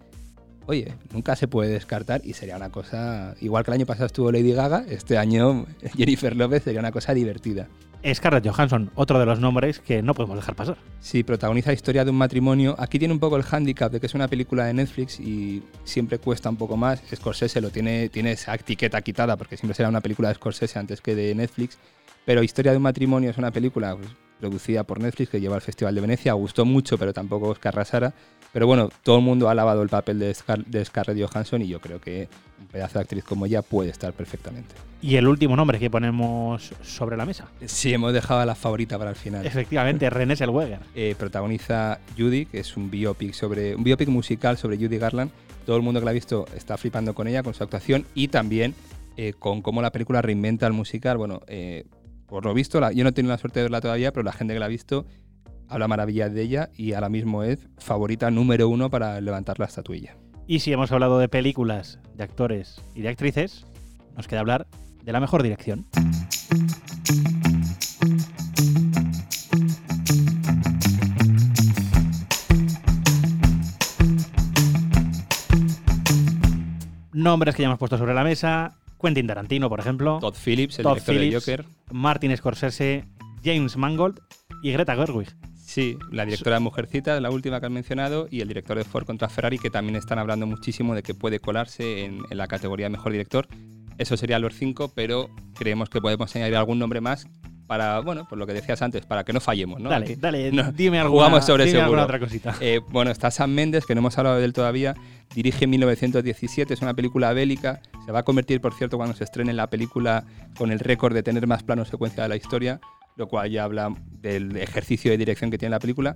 oye, 0.65 0.93
nunca 1.11 1.35
se 1.35 1.47
puede 1.47 1.71
descartar 1.71 2.21
y 2.23 2.33
sería 2.33 2.55
una 2.55 2.69
cosa, 2.69 3.35
igual 3.41 3.63
que 3.63 3.71
el 3.71 3.75
año 3.75 3.85
pasado 3.85 4.07
estuvo 4.07 4.31
Lady 4.31 4.53
Gaga, 4.53 4.85
este 4.89 5.17
año 5.17 5.65
Jennifer 5.97 6.35
López 6.35 6.63
sería 6.63 6.79
una 6.79 6.91
cosa 6.91 7.13
divertida. 7.13 7.67
Scarlett 8.13 8.47
Johansson, 8.47 8.91
otro 8.93 9.19
de 9.19 9.25
los 9.25 9.39
nombres 9.39 9.79
que 9.79 10.03
no 10.03 10.13
podemos 10.13 10.37
dejar 10.37 10.55
pasar. 10.55 10.77
Sí, 10.99 11.23
protagoniza 11.23 11.71
la 11.71 11.73
historia 11.73 12.05
de 12.05 12.11
un 12.11 12.17
matrimonio. 12.17 12.75
Aquí 12.77 12.99
tiene 12.99 13.13
un 13.13 13.19
poco 13.19 13.35
el 13.35 13.41
hándicap 13.41 13.91
de 13.91 13.99
que 13.99 14.05
es 14.05 14.13
una 14.13 14.27
película 14.27 14.65
de 14.65 14.75
Netflix 14.75 15.19
y 15.19 15.63
siempre 15.85 16.19
cuesta 16.19 16.49
un 16.49 16.57
poco 16.57 16.77
más. 16.77 17.01
Scorsese 17.15 17.61
lo 17.61 17.71
tiene, 17.71 18.09
tiene 18.09 18.33
esa 18.33 18.53
etiqueta 18.53 19.01
quitada 19.01 19.37
porque 19.37 19.57
siempre 19.57 19.73
será 19.73 19.89
una 19.89 20.01
película 20.01 20.29
de 20.29 20.35
Scorsese 20.35 20.77
antes 20.77 21.01
que 21.01 21.15
de 21.15 21.33
Netflix. 21.33 21.79
Pero 22.25 22.43
Historia 22.43 22.71
de 22.71 22.77
un 22.77 22.83
matrimonio 22.83 23.31
es 23.31 23.37
una 23.37 23.49
película 23.49 23.95
pues, 23.95 24.09
producida 24.39 24.83
por 24.83 24.99
Netflix 24.99 25.29
que 25.31 25.39
lleva 25.39 25.55
al 25.55 25.61
Festival 25.61 25.95
de 25.95 26.01
Venecia. 26.01 26.33
Gustó 26.33 26.65
mucho, 26.65 26.97
pero 26.97 27.13
tampoco 27.13 27.53
es 27.53 27.59
que 27.59 27.67
arrasara. 27.67 28.13
Pero 28.55 28.67
bueno, 28.67 28.87
todo 29.03 29.17
el 29.17 29.21
mundo 29.21 29.49
ha 29.49 29.51
alabado 29.51 29.81
el 29.81 29.89
papel 29.89 30.17
de, 30.17 30.33
Scar 30.33 30.63
de 30.63 30.85
Scarlett 30.85 31.21
Johansson 31.29 31.61
y 31.61 31.67
yo 31.67 31.81
creo 31.81 31.99
que 31.99 32.29
un 32.57 32.67
pedazo 32.67 32.99
de 32.99 33.01
actriz 33.01 33.25
como 33.25 33.45
ella 33.45 33.61
puede 33.61 33.89
estar 33.89 34.13
perfectamente. 34.13 34.73
Y 35.01 35.17
el 35.17 35.27
último 35.27 35.57
nombre 35.57 35.77
que 35.77 35.89
ponemos 35.89 36.71
sobre 36.81 37.17
la 37.17 37.25
mesa. 37.25 37.49
Sí, 37.65 37.93
hemos 37.93 38.13
dejado 38.13 38.39
a 38.39 38.45
la 38.45 38.55
favorita 38.55 38.97
para 38.97 39.09
el 39.09 39.17
final. 39.17 39.45
Efectivamente, 39.45 40.09
René 40.09 40.37
Zellweger. 40.37 40.79
Eh, 40.95 41.15
protagoniza 41.19 41.99
Judy, 42.17 42.45
que 42.45 42.59
es 42.59 42.77
un 42.77 42.89
biopic 42.89 43.33
sobre 43.33 43.75
un 43.75 43.83
biopic 43.83 44.07
musical 44.07 44.57
sobre 44.57 44.77
Judy 44.77 44.99
Garland. 44.99 45.31
Todo 45.65 45.75
el 45.75 45.81
mundo 45.83 45.99
que 45.99 46.05
la 46.05 46.11
ha 46.11 46.13
visto 46.13 46.45
está 46.55 46.77
flipando 46.77 47.13
con 47.13 47.27
ella, 47.27 47.43
con 47.43 47.53
su 47.53 47.61
actuación 47.61 48.05
y 48.15 48.29
también 48.29 48.73
eh, 49.17 49.33
con 49.37 49.61
cómo 49.63 49.81
la 49.81 49.91
película 49.91 50.21
reinventa 50.21 50.65
el 50.65 50.71
musical. 50.71 51.17
Bueno, 51.17 51.41
eh, 51.47 51.83
por 52.25 52.45
lo 52.45 52.53
visto, 52.53 52.79
la- 52.79 52.93
yo 52.93 53.03
no 53.03 53.09
he 53.09 53.11
tenido 53.11 53.33
la 53.33 53.37
suerte 53.37 53.59
de 53.59 53.63
verla 53.65 53.81
todavía, 53.81 54.13
pero 54.13 54.23
la 54.23 54.31
gente 54.31 54.53
que 54.53 54.61
la 54.61 54.67
ha 54.67 54.69
visto 54.69 55.05
habla 55.69 55.87
maravillas 55.87 56.33
de 56.33 56.41
ella 56.41 56.69
y 56.75 56.93
ahora 56.93 57.09
mismo 57.09 57.43
es 57.43 57.67
favorita 57.77 58.31
número 58.31 58.69
uno 58.69 58.89
para 58.89 59.19
levantar 59.21 59.59
la 59.59 59.65
estatuilla. 59.65 60.15
Y 60.47 60.59
si 60.59 60.71
hemos 60.71 60.91
hablado 60.91 61.17
de 61.19 61.27
películas, 61.27 61.99
de 62.15 62.23
actores 62.23 62.81
y 62.93 63.01
de 63.01 63.09
actrices, 63.09 63.65
nos 64.15 64.27
queda 64.27 64.41
hablar 64.41 64.67
de 65.03 65.11
la 65.11 65.19
mejor 65.19 65.43
dirección. 65.43 65.85
Nombres 77.13 77.55
que 77.55 77.61
ya 77.63 77.67
hemos 77.67 77.79
puesto 77.79 77.97
sobre 77.97 78.13
la 78.13 78.23
mesa. 78.23 78.77
Quentin 79.01 79.27
Tarantino, 79.27 79.69
por 79.69 79.79
ejemplo. 79.79 80.19
Todd 80.19 80.35
Phillips, 80.35 80.79
el 80.79 80.83
Todd 80.83 80.93
director 80.93 81.15
Phillips. 81.15 81.45
de 81.45 81.53
Joker. 81.57 81.65
Martin 81.91 82.35
Scorsese, 82.37 83.05
James 83.43 83.77
Mangold 83.77 84.19
y 84.61 84.71
Greta 84.71 84.95
Gerwig. 84.95 85.29
Sí, 85.75 85.97
la 86.09 86.23
directora 86.23 86.55
de 86.55 86.61
Mujercita, 86.61 87.19
la 87.19 87.29
última 87.29 87.59
que 87.59 87.65
has 87.65 87.71
mencionado, 87.73 88.29
y 88.31 88.39
el 88.39 88.47
director 88.47 88.77
de 88.77 88.85
Ford 88.85 89.05
contra 89.05 89.27
Ferrari, 89.27 89.59
que 89.59 89.69
también 89.69 89.97
están 89.97 90.19
hablando 90.19 90.47
muchísimo 90.47 90.95
de 90.95 91.03
que 91.03 91.13
puede 91.13 91.41
colarse 91.41 92.05
en, 92.05 92.21
en 92.29 92.37
la 92.37 92.47
categoría 92.47 92.87
Mejor 92.87 93.11
Director. 93.11 93.45
Eso 93.97 94.15
serían 94.15 94.41
los 94.41 94.53
cinco, 94.53 94.93
pero 94.95 95.29
creemos 95.53 95.89
que 95.89 95.99
podemos 95.99 96.33
añadir 96.33 96.55
algún 96.55 96.79
nombre 96.79 97.01
más 97.01 97.27
para, 97.67 97.99
bueno, 97.99 98.25
por 98.25 98.37
lo 98.37 98.47
que 98.47 98.53
decías 98.53 98.81
antes, 98.81 99.05
para 99.05 99.25
que 99.25 99.33
no 99.33 99.41
fallemos, 99.41 99.81
¿no? 99.81 99.89
Dale, 99.89 100.15
dale, 100.15 100.49
no, 100.53 100.71
dime 100.71 100.99
alguna, 100.99 101.25
jugamos 101.25 101.45
sobre 101.45 101.65
dime 101.65 101.81
alguna 101.81 102.03
seguro. 102.03 102.15
otra 102.15 102.19
cosita. 102.19 102.55
Eh, 102.61 102.79
bueno, 102.89 103.11
está 103.11 103.29
Sam 103.29 103.51
Mendes, 103.51 103.85
que 103.85 103.95
no 103.95 103.99
hemos 103.99 104.17
hablado 104.17 104.37
de 104.37 104.45
él 104.45 104.53
todavía. 104.53 104.95
Dirige 105.33 105.65
en 105.65 105.71
1917, 105.71 106.73
es 106.73 106.81
una 106.81 106.93
película 106.93 107.33
bélica. 107.33 107.81
Se 108.05 108.13
va 108.13 108.19
a 108.19 108.23
convertir, 108.23 108.61
por 108.61 108.73
cierto, 108.73 108.97
cuando 108.97 109.15
se 109.15 109.25
estrene 109.25 109.51
la 109.51 109.69
película 109.69 110.23
con 110.57 110.71
el 110.71 110.79
récord 110.79 111.13
de 111.13 111.23
tener 111.23 111.47
más 111.47 111.63
plano 111.63 111.83
secuencia 111.83 112.23
de 112.23 112.29
la 112.29 112.35
historia, 112.37 112.79
lo 113.15 113.27
cual 113.27 113.49
ya 113.49 113.63
habla 113.63 113.93
del 114.21 114.57
ejercicio 114.57 115.11
de 115.11 115.17
dirección 115.17 115.51
que 115.51 115.57
tiene 115.57 115.71
la 115.71 115.79
película. 115.79 116.15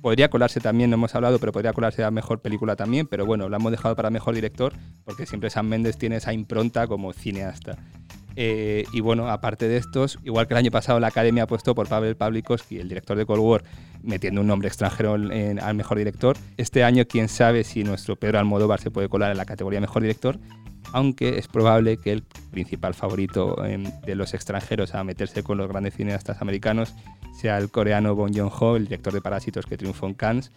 Podría 0.00 0.28
colarse 0.28 0.60
también, 0.60 0.90
no 0.90 0.94
hemos 0.94 1.14
hablado, 1.14 1.38
pero 1.38 1.52
podría 1.52 1.72
colarse 1.72 2.04
a 2.04 2.10
mejor 2.10 2.40
película 2.40 2.76
también. 2.76 3.06
Pero 3.06 3.26
bueno, 3.26 3.48
lo 3.48 3.56
hemos 3.56 3.70
dejado 3.70 3.94
para 3.96 4.10
mejor 4.10 4.34
director, 4.34 4.72
porque 5.04 5.26
siempre 5.26 5.50
Sam 5.50 5.66
Mendes 5.68 5.96
tiene 5.98 6.16
esa 6.16 6.32
impronta 6.32 6.86
como 6.86 7.12
cineasta. 7.12 7.76
Eh, 8.36 8.84
y 8.92 9.00
bueno, 9.00 9.28
aparte 9.28 9.68
de 9.68 9.76
estos, 9.76 10.18
igual 10.24 10.48
que 10.48 10.54
el 10.54 10.58
año 10.58 10.70
pasado 10.72 10.98
la 10.98 11.06
Academia 11.06 11.44
apostó 11.44 11.74
por 11.74 11.88
Pavel 11.88 12.16
Pavlikovsky, 12.16 12.78
el 12.78 12.88
director 12.88 13.16
de 13.16 13.24
Cold 13.26 13.40
War, 13.40 13.64
metiendo 14.02 14.40
un 14.40 14.48
nombre 14.48 14.66
extranjero 14.68 15.14
en- 15.14 15.30
en- 15.30 15.60
al 15.60 15.74
mejor 15.76 15.98
director. 15.98 16.36
Este 16.56 16.82
año, 16.82 17.04
quién 17.06 17.28
sabe 17.28 17.62
si 17.62 17.84
nuestro 17.84 18.16
Pedro 18.16 18.40
Almodóvar 18.40 18.80
se 18.80 18.90
puede 18.90 19.08
colar 19.08 19.30
en 19.30 19.36
la 19.38 19.44
categoría 19.44 19.80
mejor 19.80 20.02
director, 20.02 20.38
aunque 20.94 21.38
es 21.38 21.48
probable 21.48 21.96
que 21.96 22.12
el 22.12 22.22
principal 22.22 22.94
favorito 22.94 23.64
em, 23.64 23.82
de 24.06 24.14
los 24.14 24.32
extranjeros 24.32 24.94
a 24.94 25.02
meterse 25.02 25.42
con 25.42 25.58
los 25.58 25.68
grandes 25.68 25.94
cineastas 25.94 26.40
americanos 26.40 26.94
sea 27.32 27.58
el 27.58 27.68
coreano 27.68 28.14
Bong 28.14 28.32
Joon-ho, 28.32 28.76
el 28.76 28.84
director 28.84 29.12
de 29.12 29.20
Parásitos 29.20 29.66
que 29.66 29.76
triunfó 29.76 30.06
en 30.06 30.14
Cannes. 30.14 30.52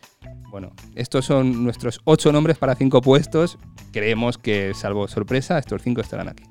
Bueno, 0.52 0.74
estos 0.94 1.26
son 1.26 1.64
nuestros 1.64 2.02
ocho 2.04 2.32
nombres 2.32 2.60
para 2.60 2.76
cinco 2.76 3.02
puestos. 3.02 3.58
Creemos 3.92 4.38
que, 4.38 4.74
salvo 4.76 5.08
sorpresa, 5.08 5.58
estos 5.58 5.82
cinco 5.82 6.02
estarán 6.02 6.30
aquí. 6.30 6.44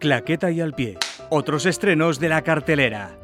Claqueta 0.00 0.50
y 0.50 0.62
al 0.62 0.72
pie. 0.72 0.96
Otros 1.28 1.66
estrenos 1.66 2.18
de 2.18 2.30
la 2.30 2.40
cartelera. 2.40 3.18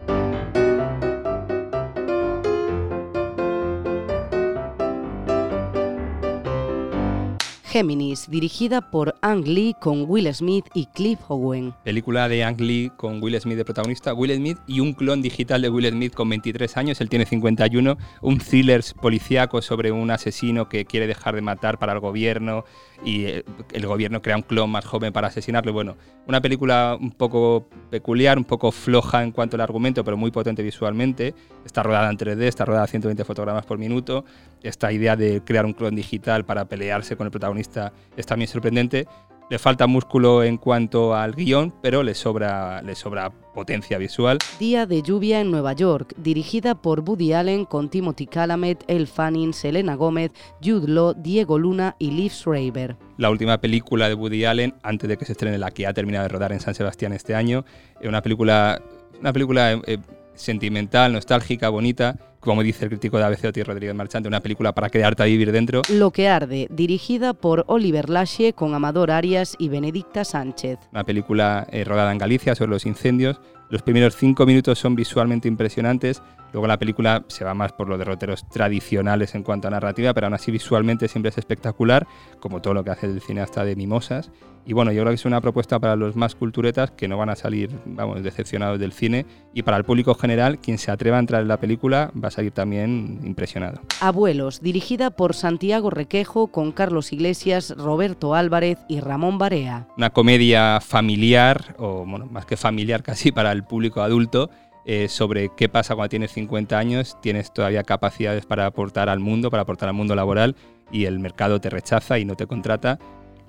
Géminis, 7.77 8.31
dirigida 8.31 8.81
por 8.81 9.17
Ang 9.21 9.45
Lee 9.47 9.77
con 9.79 10.07
Will 10.09 10.33
Smith 10.33 10.65
y 10.73 10.87
Cliff 10.87 11.19
Owen. 11.29 11.75
Película 11.85 12.27
de 12.27 12.43
Ang 12.43 12.59
Lee 12.59 12.91
con 12.97 13.23
Will 13.23 13.39
Smith 13.39 13.59
de 13.59 13.67
protagonista, 13.67 14.15
Will 14.15 14.35
Smith 14.35 14.57
y 14.67 14.81
un 14.81 14.95
clon 14.95 15.21
digital 15.21 15.61
de 15.61 15.69
Will 15.69 15.91
Smith 15.91 16.15
con 16.15 16.27
23 16.31 16.75
años, 16.79 17.03
él 17.03 17.11
tiene 17.11 17.27
51, 17.27 17.99
un 18.23 18.39
thriller 18.39 18.83
policíaco 18.99 19.61
sobre 19.61 19.93
un 19.93 20.11
asesino 20.11 20.71
que 20.71 20.87
quiere 20.87 21.07
dejar 21.07 21.35
de 21.35 21.43
matar 21.43 21.79
para 21.79 21.93
el 21.93 22.01
gobierno 22.01 22.65
y 23.04 23.26
eh, 23.26 23.44
el 23.72 23.87
gobierno 23.87 24.22
crea 24.22 24.37
un 24.37 24.42
clon 24.42 24.70
más 24.70 24.85
joven 24.85 25.12
para 25.12 25.28
asesinarlo. 25.28 25.72
Bueno, 25.72 25.96
una 26.26 26.40
película 26.40 26.96
un 27.00 27.11
poco 27.11 27.68
peculiar, 27.90 28.38
un 28.38 28.44
poco 28.44 28.72
floja 28.72 29.22
en 29.22 29.32
cuanto 29.32 29.56
al 29.56 29.61
argumento, 29.61 30.04
pero 30.04 30.16
muy 30.16 30.30
potente 30.30 30.62
visualmente. 30.62 31.35
Está 31.64 31.82
rodada 31.82 32.11
en 32.11 32.16
3D, 32.16 32.42
está 32.42 32.64
rodada 32.64 32.85
a 32.85 32.88
120 32.88 33.24
fotogramas 33.24 33.66
por 33.66 33.78
minuto. 33.78 34.24
Esta 34.62 34.92
idea 34.92 35.16
de 35.16 35.42
crear 35.44 35.66
un 35.66 35.72
clon 35.72 35.94
digital 35.94 36.44
para 36.44 36.64
pelearse 36.66 37.16
con 37.16 37.26
el 37.26 37.30
protagonista 37.30 37.92
es 38.16 38.26
también 38.26 38.48
sorprendente. 38.48 39.06
Le 39.48 39.61
falta 39.61 39.87
músculo 39.87 40.42
en 40.42 40.56
cuanto 40.56 41.14
al 41.14 41.32
guion, 41.32 41.72
pero 41.80 42.02
le 42.02 42.14
sobra, 42.14 42.82
le 42.82 42.96
sobra 42.96 43.30
potencia 43.30 43.96
visual. 43.96 44.38
Día 44.59 44.87
de 44.87 45.02
lluvia 45.02 45.40
en 45.40 45.52
Nueva 45.52 45.72
York, 45.72 46.14
dirigida 46.16 46.74
por 46.74 47.09
Woody 47.09 47.32
Allen 47.32 47.64
con 47.64 47.88
Timothy 47.88 48.26
Chalamet, 48.26 48.82
Elle 48.88 49.06
Fanning, 49.06 49.52
Selena 49.52 49.94
Gómez, 49.94 50.32
Jude 50.61 50.88
Law, 50.88 51.14
Diego 51.16 51.61
Luna 51.61 51.94
y 52.00 52.11
Liv 52.11 52.32
Schreiber. 52.32 52.96
La 53.18 53.30
última 53.30 53.61
película 53.61 54.09
de 54.09 54.14
Woody 54.14 54.44
Allen, 54.46 54.74
antes 54.82 55.09
de 55.09 55.16
que 55.16 55.24
se 55.24 55.32
estrene 55.32 55.59
la 55.59 55.70
que 55.70 55.87
ha 55.87 55.94
terminado 55.94 56.24
de 56.24 56.28
rodar 56.30 56.50
en 56.50 56.59
San 56.59 56.74
Sebastián 56.74 57.12
este 57.12 57.37
año. 57.37 57.64
Una 58.02 58.22
película, 58.22 58.82
una 59.20 59.32
película 59.32 59.80
eh, 59.87 59.98
sentimental, 60.35 61.12
nostálgica, 61.12 61.68
bonita, 61.68 62.18
como 62.46 62.62
dice 62.62 62.85
el 62.85 62.90
crítico 62.90 63.18
de 63.18 63.24
ABC 63.24 63.44
Oti 63.46 63.62
Rodríguez 63.62 63.94
Marchante, 63.94 64.28
una 64.28 64.40
película 64.40 64.72
para 64.72 64.88
quedarte 64.88 65.24
a 65.24 65.26
vivir 65.26 65.52
dentro. 65.52 65.82
Lo 65.90 66.12
que 66.12 66.28
arde, 66.28 66.68
dirigida 66.70 67.35
por 67.35 67.64
Oliver 67.66 68.09
Lache 68.09 68.52
con 68.54 68.72
Amador 68.72 69.11
Arias 69.11 69.56
y 69.59 69.68
Benedicta 69.68 70.24
Sánchez. 70.24 70.78
Una 70.92 71.04
película 71.04 71.66
eh, 71.70 71.85
rodada 71.85 72.12
en 72.12 72.18
Galicia 72.18 72.54
sobre 72.54 72.70
los 72.70 72.87
incendios. 72.87 73.40
Los 73.68 73.82
primeros 73.82 74.14
cinco 74.14 74.46
minutos 74.46 74.78
son 74.78 74.94
visualmente 74.94 75.48
impresionantes, 75.48 76.22
luego 76.52 76.66
la 76.66 76.78
película 76.78 77.24
se 77.28 77.44
va 77.44 77.54
más 77.54 77.72
por 77.72 77.88
los 77.88 77.98
derroteros 77.98 78.48
tradicionales 78.48 79.35
en 79.35 79.42
cuanto 79.42 79.68
a 79.68 79.70
narrativa, 79.70 80.14
pero 80.14 80.26
aún 80.26 80.35
así 80.35 80.50
visualmente 80.50 81.09
siempre 81.09 81.30
es 81.30 81.38
espectacular, 81.38 82.06
como 82.40 82.61
todo 82.61 82.74
lo 82.74 82.85
que 82.85 82.90
hace 82.90 83.06
el 83.06 83.20
cineasta 83.20 83.64
de 83.64 83.76
Mimosas. 83.76 84.30
Y 84.68 84.72
bueno, 84.72 84.90
yo 84.90 85.02
creo 85.02 85.12
que 85.12 85.14
es 85.14 85.24
una 85.24 85.40
propuesta 85.40 85.78
para 85.78 85.94
los 85.94 86.16
más 86.16 86.35
culturetas 86.35 86.90
que 86.90 87.06
no 87.06 87.16
van 87.16 87.30
a 87.30 87.37
salir, 87.37 87.70
vamos, 87.85 88.20
decepcionados 88.24 88.80
del 88.80 88.92
cine. 88.92 89.24
Y 89.54 89.62
para 89.62 89.76
el 89.76 89.85
público 89.85 90.16
general, 90.16 90.59
quien 90.59 90.76
se 90.76 90.90
atreva 90.90 91.18
a 91.18 91.20
entrar 91.20 91.40
en 91.40 91.46
la 91.46 91.61
película 91.61 92.11
va 92.20 92.28
a 92.28 92.30
salir 92.32 92.50
también 92.50 93.20
impresionado. 93.22 93.80
Abuelos, 94.00 94.61
dirigida 94.61 95.11
por 95.12 95.35
Santiago 95.35 95.90
Requejo 95.90 96.48
con 96.48 96.72
Carlos 96.72 97.12
Iglesias, 97.12 97.74
Roberto 97.76 98.35
Álvarez 98.35 98.78
y 98.88 98.98
Ramón 98.98 99.38
Barea. 99.38 99.87
Una 99.96 100.11
comedia 100.11 100.80
familiar, 100.80 101.76
o 101.78 102.04
bueno, 102.04 102.26
más 102.26 102.44
que 102.44 102.56
familiar 102.56 103.02
casi 103.04 103.30
para 103.30 103.52
el 103.52 103.62
público 103.62 104.00
adulto, 104.00 104.50
eh, 104.88 105.09
sobre 105.09 105.51
qué 105.57 105.68
pasa 105.68 105.96
cuando 105.96 106.11
tienes 106.11 106.31
50 106.33 106.79
años, 106.79 107.16
tienes 107.20 107.53
todavía 107.53 107.83
capacidades 107.83 108.46
para 108.46 108.66
aportar 108.66 109.09
al 109.09 109.18
mundo, 109.18 109.51
para 109.51 109.64
aportar 109.64 109.88
al 109.88 109.96
mundo 109.96 110.14
laboral 110.14 110.55
y 110.92 111.07
el 111.07 111.18
mercado 111.18 111.61
te 111.61 111.70
rechaza 111.70 112.20
y 112.20 112.25
no 112.25 112.37
te 112.37 112.46
contrata 112.46 112.99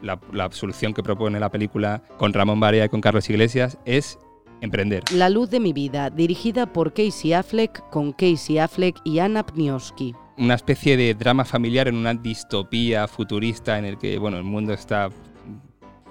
la, 0.02 0.50
solución 0.52 0.93
que 0.93 1.04
propone 1.04 1.39
la 1.39 1.50
película 1.50 2.02
con 2.17 2.34
Ramón 2.34 2.60
Barea 2.60 2.86
y 2.86 2.89
con 2.89 3.02
Carlos 3.02 3.30
Iglesias 3.30 3.78
es 3.86 4.17
emprender. 4.62 5.04
La 5.12 5.30
luz 5.30 5.50
de 5.50 5.60
mi 5.60 5.73
vida, 5.73 6.10
dirigida 6.10 6.73
por 6.73 6.93
Casey 6.93 7.34
Affleck, 7.34 7.88
con 7.89 8.13
Casey 8.13 8.58
Affleck 8.58 8.97
y 9.04 9.19
Anna 9.19 9.45
Pniowski. 9.45 10.15
Una 10.38 10.56
especie 10.56 10.97
de 10.97 11.13
drama 11.13 11.45
familiar 11.45 11.88
en 11.88 11.95
una 11.95 12.13
distopía 12.13 13.08
futurista 13.08 13.78
en 13.78 13.86
el 13.86 13.97
que 13.97 14.17
bueno, 14.17 14.38
el 14.38 14.43
mundo 14.43 14.73
está 14.73 15.10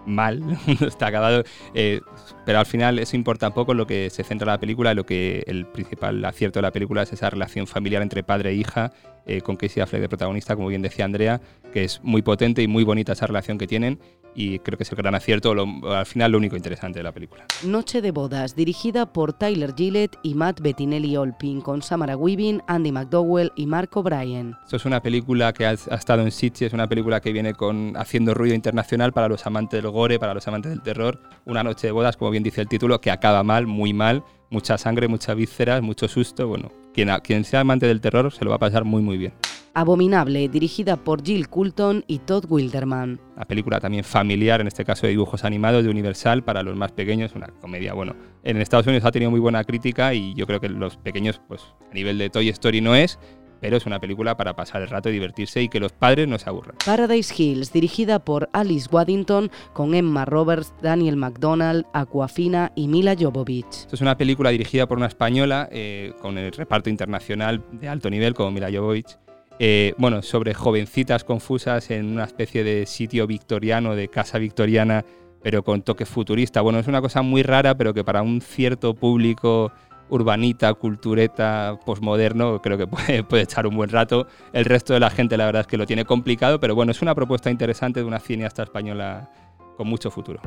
mal, 0.07 0.43
está 0.81 1.09
acabado, 1.09 1.45
eh, 1.75 2.01
pero 2.45 2.59
al 2.59 2.67
final 2.67 2.99
eso 2.99 3.17
importa 3.17 3.51
poco, 3.51 3.75
lo 3.75 3.87
que 3.87 4.11
se 4.11 4.25
centra 4.25 4.53
la 4.53 4.59
película, 4.59 4.95
lo 4.95 5.05
que 5.05 5.45
el 5.47 5.67
principal 5.67 6.25
acierto 6.25 6.59
de 6.59 6.63
la 6.63 6.73
película 6.73 7.03
es 7.03 7.13
esa 7.13 7.29
relación 7.29 7.67
familiar 7.67 8.03
entre 8.03 8.23
padre 8.23 8.51
e 8.51 8.55
hija, 8.55 8.93
eh, 9.27 9.41
con 9.41 9.57
Casey 9.57 9.83
Affleck 9.83 10.03
de 10.03 10.09
protagonista, 10.09 10.55
como 10.55 10.69
bien 10.69 10.83
decía 10.83 11.05
Andrea, 11.05 11.41
que 11.73 11.83
es 11.83 12.01
muy 12.05 12.23
potente 12.23 12.63
y 12.63 12.69
muy 12.69 12.85
bonita 12.85 13.13
esa 13.13 13.27
relación 13.27 13.59
que 13.59 13.67
tienen 13.67 13.99
y 14.37 14.59
creo 14.59 14.77
que 14.77 14.85
es 14.85 14.91
el 14.91 14.97
gran 14.97 15.15
acierto, 15.15 15.53
al 15.53 16.07
final 16.07 16.33
lo 16.33 16.39
único 16.39 16.57
interesante 16.57 16.99
de 16.99 17.03
la 17.03 17.13
película. 17.13 17.47
Noche 17.65 18.03
de 18.03 18.11
bodas, 18.11 18.55
dirigida 18.55 19.13
por 19.13 19.33
Tyler 19.33 19.75
Gillett 19.75 20.19
y 20.23 20.35
Matt 20.35 20.61
Bettinelli 20.61 21.17
Olpin, 21.17 21.63
con 21.63 21.81
Samara 21.81 22.17
Weaving, 22.17 22.63
Andy 22.67 22.93
McDowell 22.93 23.51
y 23.57 23.67
Mark 23.67 23.91
O'Brien. 23.95 24.55
Esto 24.65 24.77
es 24.77 24.85
una 24.85 25.01
película 25.01 25.55
que 25.55 25.65
ha, 25.65 25.73
estado 25.73 26.23
en 26.23 26.31
Sitges, 26.31 26.69
es 26.69 26.73
una 26.75 26.87
película 26.87 27.21
que 27.21 27.33
viene 27.33 27.55
con 27.55 27.95
haciendo 27.97 28.35
ruido 28.35 28.55
internacional 28.55 29.13
para 29.13 29.29
los 29.29 29.47
amantes 29.47 29.83
del 29.83 29.91
gore, 29.91 30.19
para 30.19 30.35
los 30.35 30.47
amantes 30.47 30.71
del 30.71 30.83
terror. 30.83 31.19
Una 31.47 31.63
noche 31.65 31.87
de 31.87 31.93
bodas, 31.93 32.19
como 32.19 32.31
bien 32.31 32.43
dice 32.43 32.61
el 32.61 32.69
título, 32.69 33.01
que 33.01 33.11
acaba 33.11 33.43
mal, 33.43 33.67
muy 33.67 33.95
mal, 33.95 34.23
mucha 34.51 34.77
sangre, 34.77 35.09
muchas 35.09 35.35
vísceras, 35.35 35.81
mucho 35.81 36.09
susto. 36.09 36.47
Bueno, 36.47 36.71
quien, 36.97 37.11
quien 37.23 37.45
sea 37.45 37.61
amante 37.61 37.87
del 37.87 38.01
terror 38.01 38.33
se 38.33 38.43
lo 38.43 38.51
va 38.51 38.57
a 38.57 38.59
pasar 38.59 38.85
muy, 38.85 39.03
muy 39.03 39.19
bien. 39.19 39.35
Abominable, 39.75 40.49
dirigida 40.49 40.97
por 40.97 41.23
Jill 41.23 41.51
Coulton 41.51 42.03
y 42.07 42.21
Todd 42.21 42.47
Wilderman. 42.49 43.21
La 43.37 43.45
película 43.45 43.79
también 43.79 44.03
familiar, 44.03 44.63
en 44.63 44.67
este 44.69 44.87
caso 44.87 45.03
de 45.03 45.11
dibujos 45.11 45.45
animados 45.45 45.85
de 45.85 45.91
Universal 45.91 46.43
para 46.43 46.63
los 46.63 46.75
más 46.75 46.93
pequeños, 46.93 47.35
una 47.35 47.49
comedia, 47.61 47.93
bueno, 47.93 48.17
en 48.43 48.57
Estados 48.57 48.87
Unidos 48.87 49.05
ha 49.05 49.13
tenido 49.13 49.31
muy 49.31 49.41
buena 49.41 49.63
crítica 49.65 50.15
y 50.15 50.35
yo 50.35 50.47
creo 50.47 50.61
que 50.61 50.71
los 50.71 50.97
pequeños, 50.97 51.39
pues 51.47 51.61
a 51.91 51.95
nivel 51.95 52.17
de 52.17 52.31
Toy 52.31 52.49
Story 52.49 52.81
no 52.81 52.95
es, 52.95 53.19
pero 53.61 53.77
es 53.77 53.87
una 53.87 54.01
película 54.01 54.37
para 54.37 54.55
pasar 54.55 54.83
el 54.83 54.89
rato 54.89 55.09
y 55.09 55.13
divertirse 55.13 55.63
y 55.63 55.69
que 55.69 55.81
los 55.81 55.93
padres 55.93 56.29
no 56.29 56.39
se 56.39 56.49
aburran. 56.49 56.77
Paradise 56.85 57.35
Hills, 57.37 57.73
dirigida 57.73 58.19
por 58.19 58.49
Alice 58.53 58.89
Waddington, 58.91 59.51
con 59.73 59.95
Emma 59.95 60.25
Roberts, 60.25 60.73
Daniel 60.83 61.17
McDonald, 61.17 61.85
Aquafina 61.93 62.73
y 62.75 62.89
Mila 62.89 63.15
Jovovich. 63.19 63.67
Esto 63.67 63.97
es 63.97 64.01
una 64.01 64.17
película 64.17 64.51
dirigida 64.51 64.87
por 64.87 64.99
una 64.99 65.07
española 65.07 65.69
eh, 65.73 66.13
con 66.21 66.39
el 66.39 66.53
reparto 66.53 66.91
internacional 66.91 67.63
de 67.73 67.89
alto 67.89 68.11
nivel 68.11 68.35
como 68.35 68.51
Mila 68.51 68.69
Jovovich 68.73 69.17
eh, 69.59 69.95
bueno, 69.97 70.23
sobre 70.23 70.53
jovencitas 70.53 71.25
confusas 71.25 71.91
en 71.91 72.07
una 72.07 72.25
especie 72.25 72.63
de 72.63 72.85
sitio 72.85 73.27
victoriano, 73.27 73.97
de 73.97 74.09
casa 74.09 74.39
victoriana, 74.39 75.05
pero 75.43 75.63
con 75.63 75.83
toque 75.83 76.05
futurista. 76.05 76.61
Bueno, 76.61 76.79
es 76.79 76.89
una 76.89 77.01
cosa 77.01 77.23
muy 77.23 77.43
rara, 77.43 77.75
pero 77.77 77.95
que 77.95 78.05
para 78.05 78.23
un 78.23 78.41
cierto 78.43 78.95
público 78.95 79.73
urbanita, 80.09 80.73
cultureta, 80.75 81.79
posmoderno, 81.85 82.61
creo 82.63 82.79
que 82.79 82.87
puede, 82.87 83.25
puede, 83.25 83.43
echar 83.43 83.67
un 83.67 83.77
buen 83.77 83.91
rato. 83.91 84.27
El 84.53 84.65
resto 84.65 84.95
de 84.95 85.01
la 85.01 85.11
gente, 85.11 85.37
la 85.37 85.47
verdad 85.47 85.61
es 85.63 85.67
que 85.67 85.77
lo 85.77 85.87
tiene 85.87 86.05
complicado, 86.05 86.61
pero 86.61 86.75
bueno, 86.75 86.93
es 86.93 87.03
una 87.03 87.15
propuesta 87.15 87.51
interesante 87.51 88.01
de 88.01 88.07
una 88.07 88.19
cineasta 88.19 88.63
española 88.63 89.31
con 89.77 89.89
mucho 89.89 90.11
futuro. 90.11 90.41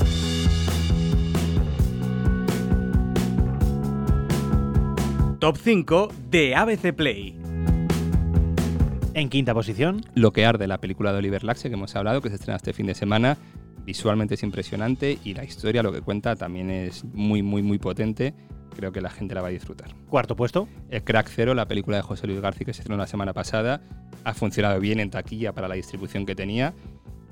Top 5.40 5.56
5 5.56 6.10
de 6.30 6.54
ABC 6.54 6.94
Play. 6.94 7.38
En 9.14 9.30
quinta 9.30 9.54
posición. 9.54 10.02
Lo 10.14 10.34
que 10.34 10.46
arde, 10.46 10.68
la 10.68 10.80
película 10.80 11.14
de 11.14 11.20
Oliver 11.20 11.46
Laxe 11.46 11.70
que 11.70 11.76
hemos 11.76 11.96
hablado, 11.96 12.22
que 12.22 12.30
se 12.30 12.36
estrena 12.36 12.58
este 12.58 12.74
fin 12.74 12.88
de 12.88 12.94
semana. 12.94 13.38
Visualmente 13.86 14.36
es 14.36 14.44
impresionante 14.44 15.18
y 15.24 15.34
la 15.34 15.46
historia, 15.46 15.82
lo 15.82 15.94
que 15.94 16.02
cuenta, 16.02 16.36
también 16.36 16.70
es 16.70 17.06
muy, 17.06 17.42
muy, 17.42 17.62
muy 17.62 17.80
potente. 17.80 18.34
Creo 18.76 18.92
que 18.92 19.02
la 19.02 19.10
gente 19.10 19.36
la 19.36 19.42
va 19.42 19.48
a 19.48 19.52
disfrutar. 19.52 19.94
Cuarto 20.10 20.36
puesto. 20.36 20.68
El 20.90 21.04
Crack 21.04 21.30
Zero, 21.30 21.54
la 21.54 21.68
película 21.68 21.98
de 21.98 22.04
José 22.04 22.28
Luis 22.28 22.40
García 22.40 22.66
que 22.66 22.74
se 22.74 22.82
estrenó 22.82 22.98
la 22.98 23.08
semana 23.08 23.34
pasada, 23.34 23.82
ha 24.24 24.34
funcionado 24.34 24.80
bien 24.80 25.00
en 25.00 25.10
taquilla 25.10 25.54
para 25.54 25.68
la 25.68 25.76
distribución 25.76 26.26
que 26.26 26.36
tenía 26.36 26.74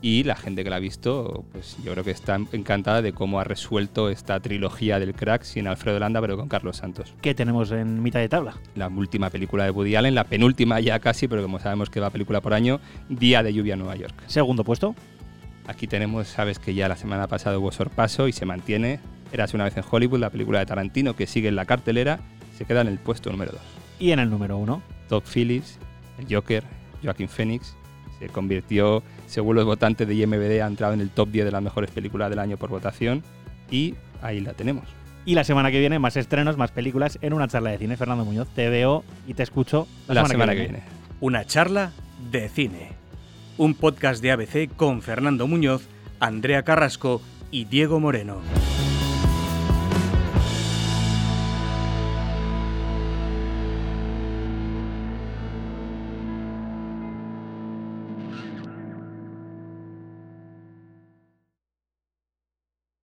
y 0.01 0.23
la 0.23 0.35
gente 0.35 0.63
que 0.63 0.69
la 0.69 0.75
ha 0.75 0.79
visto, 0.79 1.45
pues 1.51 1.77
yo 1.83 1.91
creo 1.93 2.03
que 2.03 2.11
está 2.11 2.35
encantada 2.51 3.01
de 3.01 3.13
cómo 3.13 3.39
ha 3.39 3.43
resuelto 3.43 4.09
esta 4.09 4.39
trilogía 4.39 4.99
del 4.99 5.13
crack 5.13 5.43
sin 5.43 5.67
Alfredo 5.67 5.99
Landa, 5.99 6.21
pero 6.21 6.37
con 6.37 6.47
Carlos 6.47 6.77
Santos. 6.77 7.15
¿Qué 7.21 7.33
tenemos 7.33 7.71
en 7.71 8.03
mitad 8.03 8.19
de 8.19 8.29
tabla? 8.29 8.57
La 8.75 8.89
última 8.89 9.29
película 9.29 9.63
de 9.63 9.71
Woody 9.71 9.95
Allen, 9.95 10.13
la 10.13 10.25
penúltima 10.25 10.79
ya 10.79 10.99
casi, 10.99 11.27
pero 11.27 11.41
como 11.41 11.59
sabemos 11.59 11.89
que 11.89 11.99
va 11.99 12.09
película 12.11 12.41
por 12.41 12.53
año, 12.53 12.79
Día 13.09 13.41
de 13.41 13.53
lluvia 13.53 13.73
en 13.73 13.79
Nueva 13.79 13.95
York. 13.95 14.13
Segundo 14.27 14.63
puesto. 14.63 14.95
Aquí 15.65 15.87
tenemos, 15.87 16.27
sabes 16.27 16.59
que 16.59 16.73
ya 16.73 16.87
la 16.87 16.95
semana 16.95 17.27
pasada 17.27 17.57
hubo 17.57 17.71
sorpaso 17.71 18.27
y 18.27 18.31
se 18.31 18.45
mantiene. 18.45 18.99
Eras 19.31 19.53
una 19.53 19.65
vez 19.65 19.75
en 19.77 19.83
Hollywood, 19.89 20.19
la 20.19 20.29
película 20.29 20.59
de 20.59 20.65
Tarantino 20.65 21.15
que 21.15 21.27
sigue 21.27 21.49
en 21.49 21.55
la 21.55 21.65
cartelera, 21.65 22.19
se 22.57 22.65
queda 22.65 22.81
en 22.81 22.87
el 22.87 22.97
puesto 22.97 23.29
número 23.29 23.51
2. 23.51 23.61
Y 23.99 24.11
en 24.11 24.19
el 24.19 24.29
número 24.29 24.57
1. 24.57 24.81
Todd 25.09 25.23
Phillips, 25.23 25.77
el 26.17 26.33
Joker, 26.33 26.63
Joaquín 27.03 27.29
Phoenix 27.29 27.75
se 28.19 28.29
convirtió, 28.29 29.03
según 29.27 29.55
los 29.55 29.65
votantes 29.65 30.07
de 30.07 30.15
IMBD, 30.15 30.61
ha 30.61 30.67
entrado 30.67 30.93
en 30.93 31.01
el 31.01 31.09
top 31.09 31.29
10 31.29 31.45
de 31.45 31.51
las 31.51 31.61
mejores 31.61 31.91
películas 31.91 32.29
del 32.29 32.39
año 32.39 32.57
por 32.57 32.69
votación 32.69 33.23
y 33.69 33.95
ahí 34.21 34.39
la 34.39 34.53
tenemos. 34.53 34.85
Y 35.25 35.35
la 35.35 35.43
semana 35.43 35.71
que 35.71 35.79
viene, 35.79 35.99
más 35.99 36.15
estrenos, 36.15 36.57
más 36.57 36.71
películas 36.71 37.19
en 37.21 37.33
una 37.33 37.47
charla 37.47 37.71
de 37.71 37.77
cine. 37.77 37.97
Fernando 37.97 38.23
Muñoz, 38.23 38.47
te 38.49 38.69
veo 38.69 39.03
y 39.27 39.33
te 39.33 39.43
escucho 39.43 39.87
la, 40.07 40.25
semana, 40.25 40.53
que, 40.53 40.61
viene. 40.61 40.83
Una 41.19 41.45
charla 41.45 41.91
de 42.31 42.47
cine. 42.47 42.91
Un 43.57 43.73
podcast 43.73 44.21
de 44.21 44.31
ABC 44.31 44.73
con 44.75 45.01
Fernando 45.01 45.45
Muñoz, 45.45 45.87
Andrea 46.19 46.63
Carrasco 46.63 47.21
y 47.51 47.65
Diego 47.65 47.99
Moreno. 47.99 48.37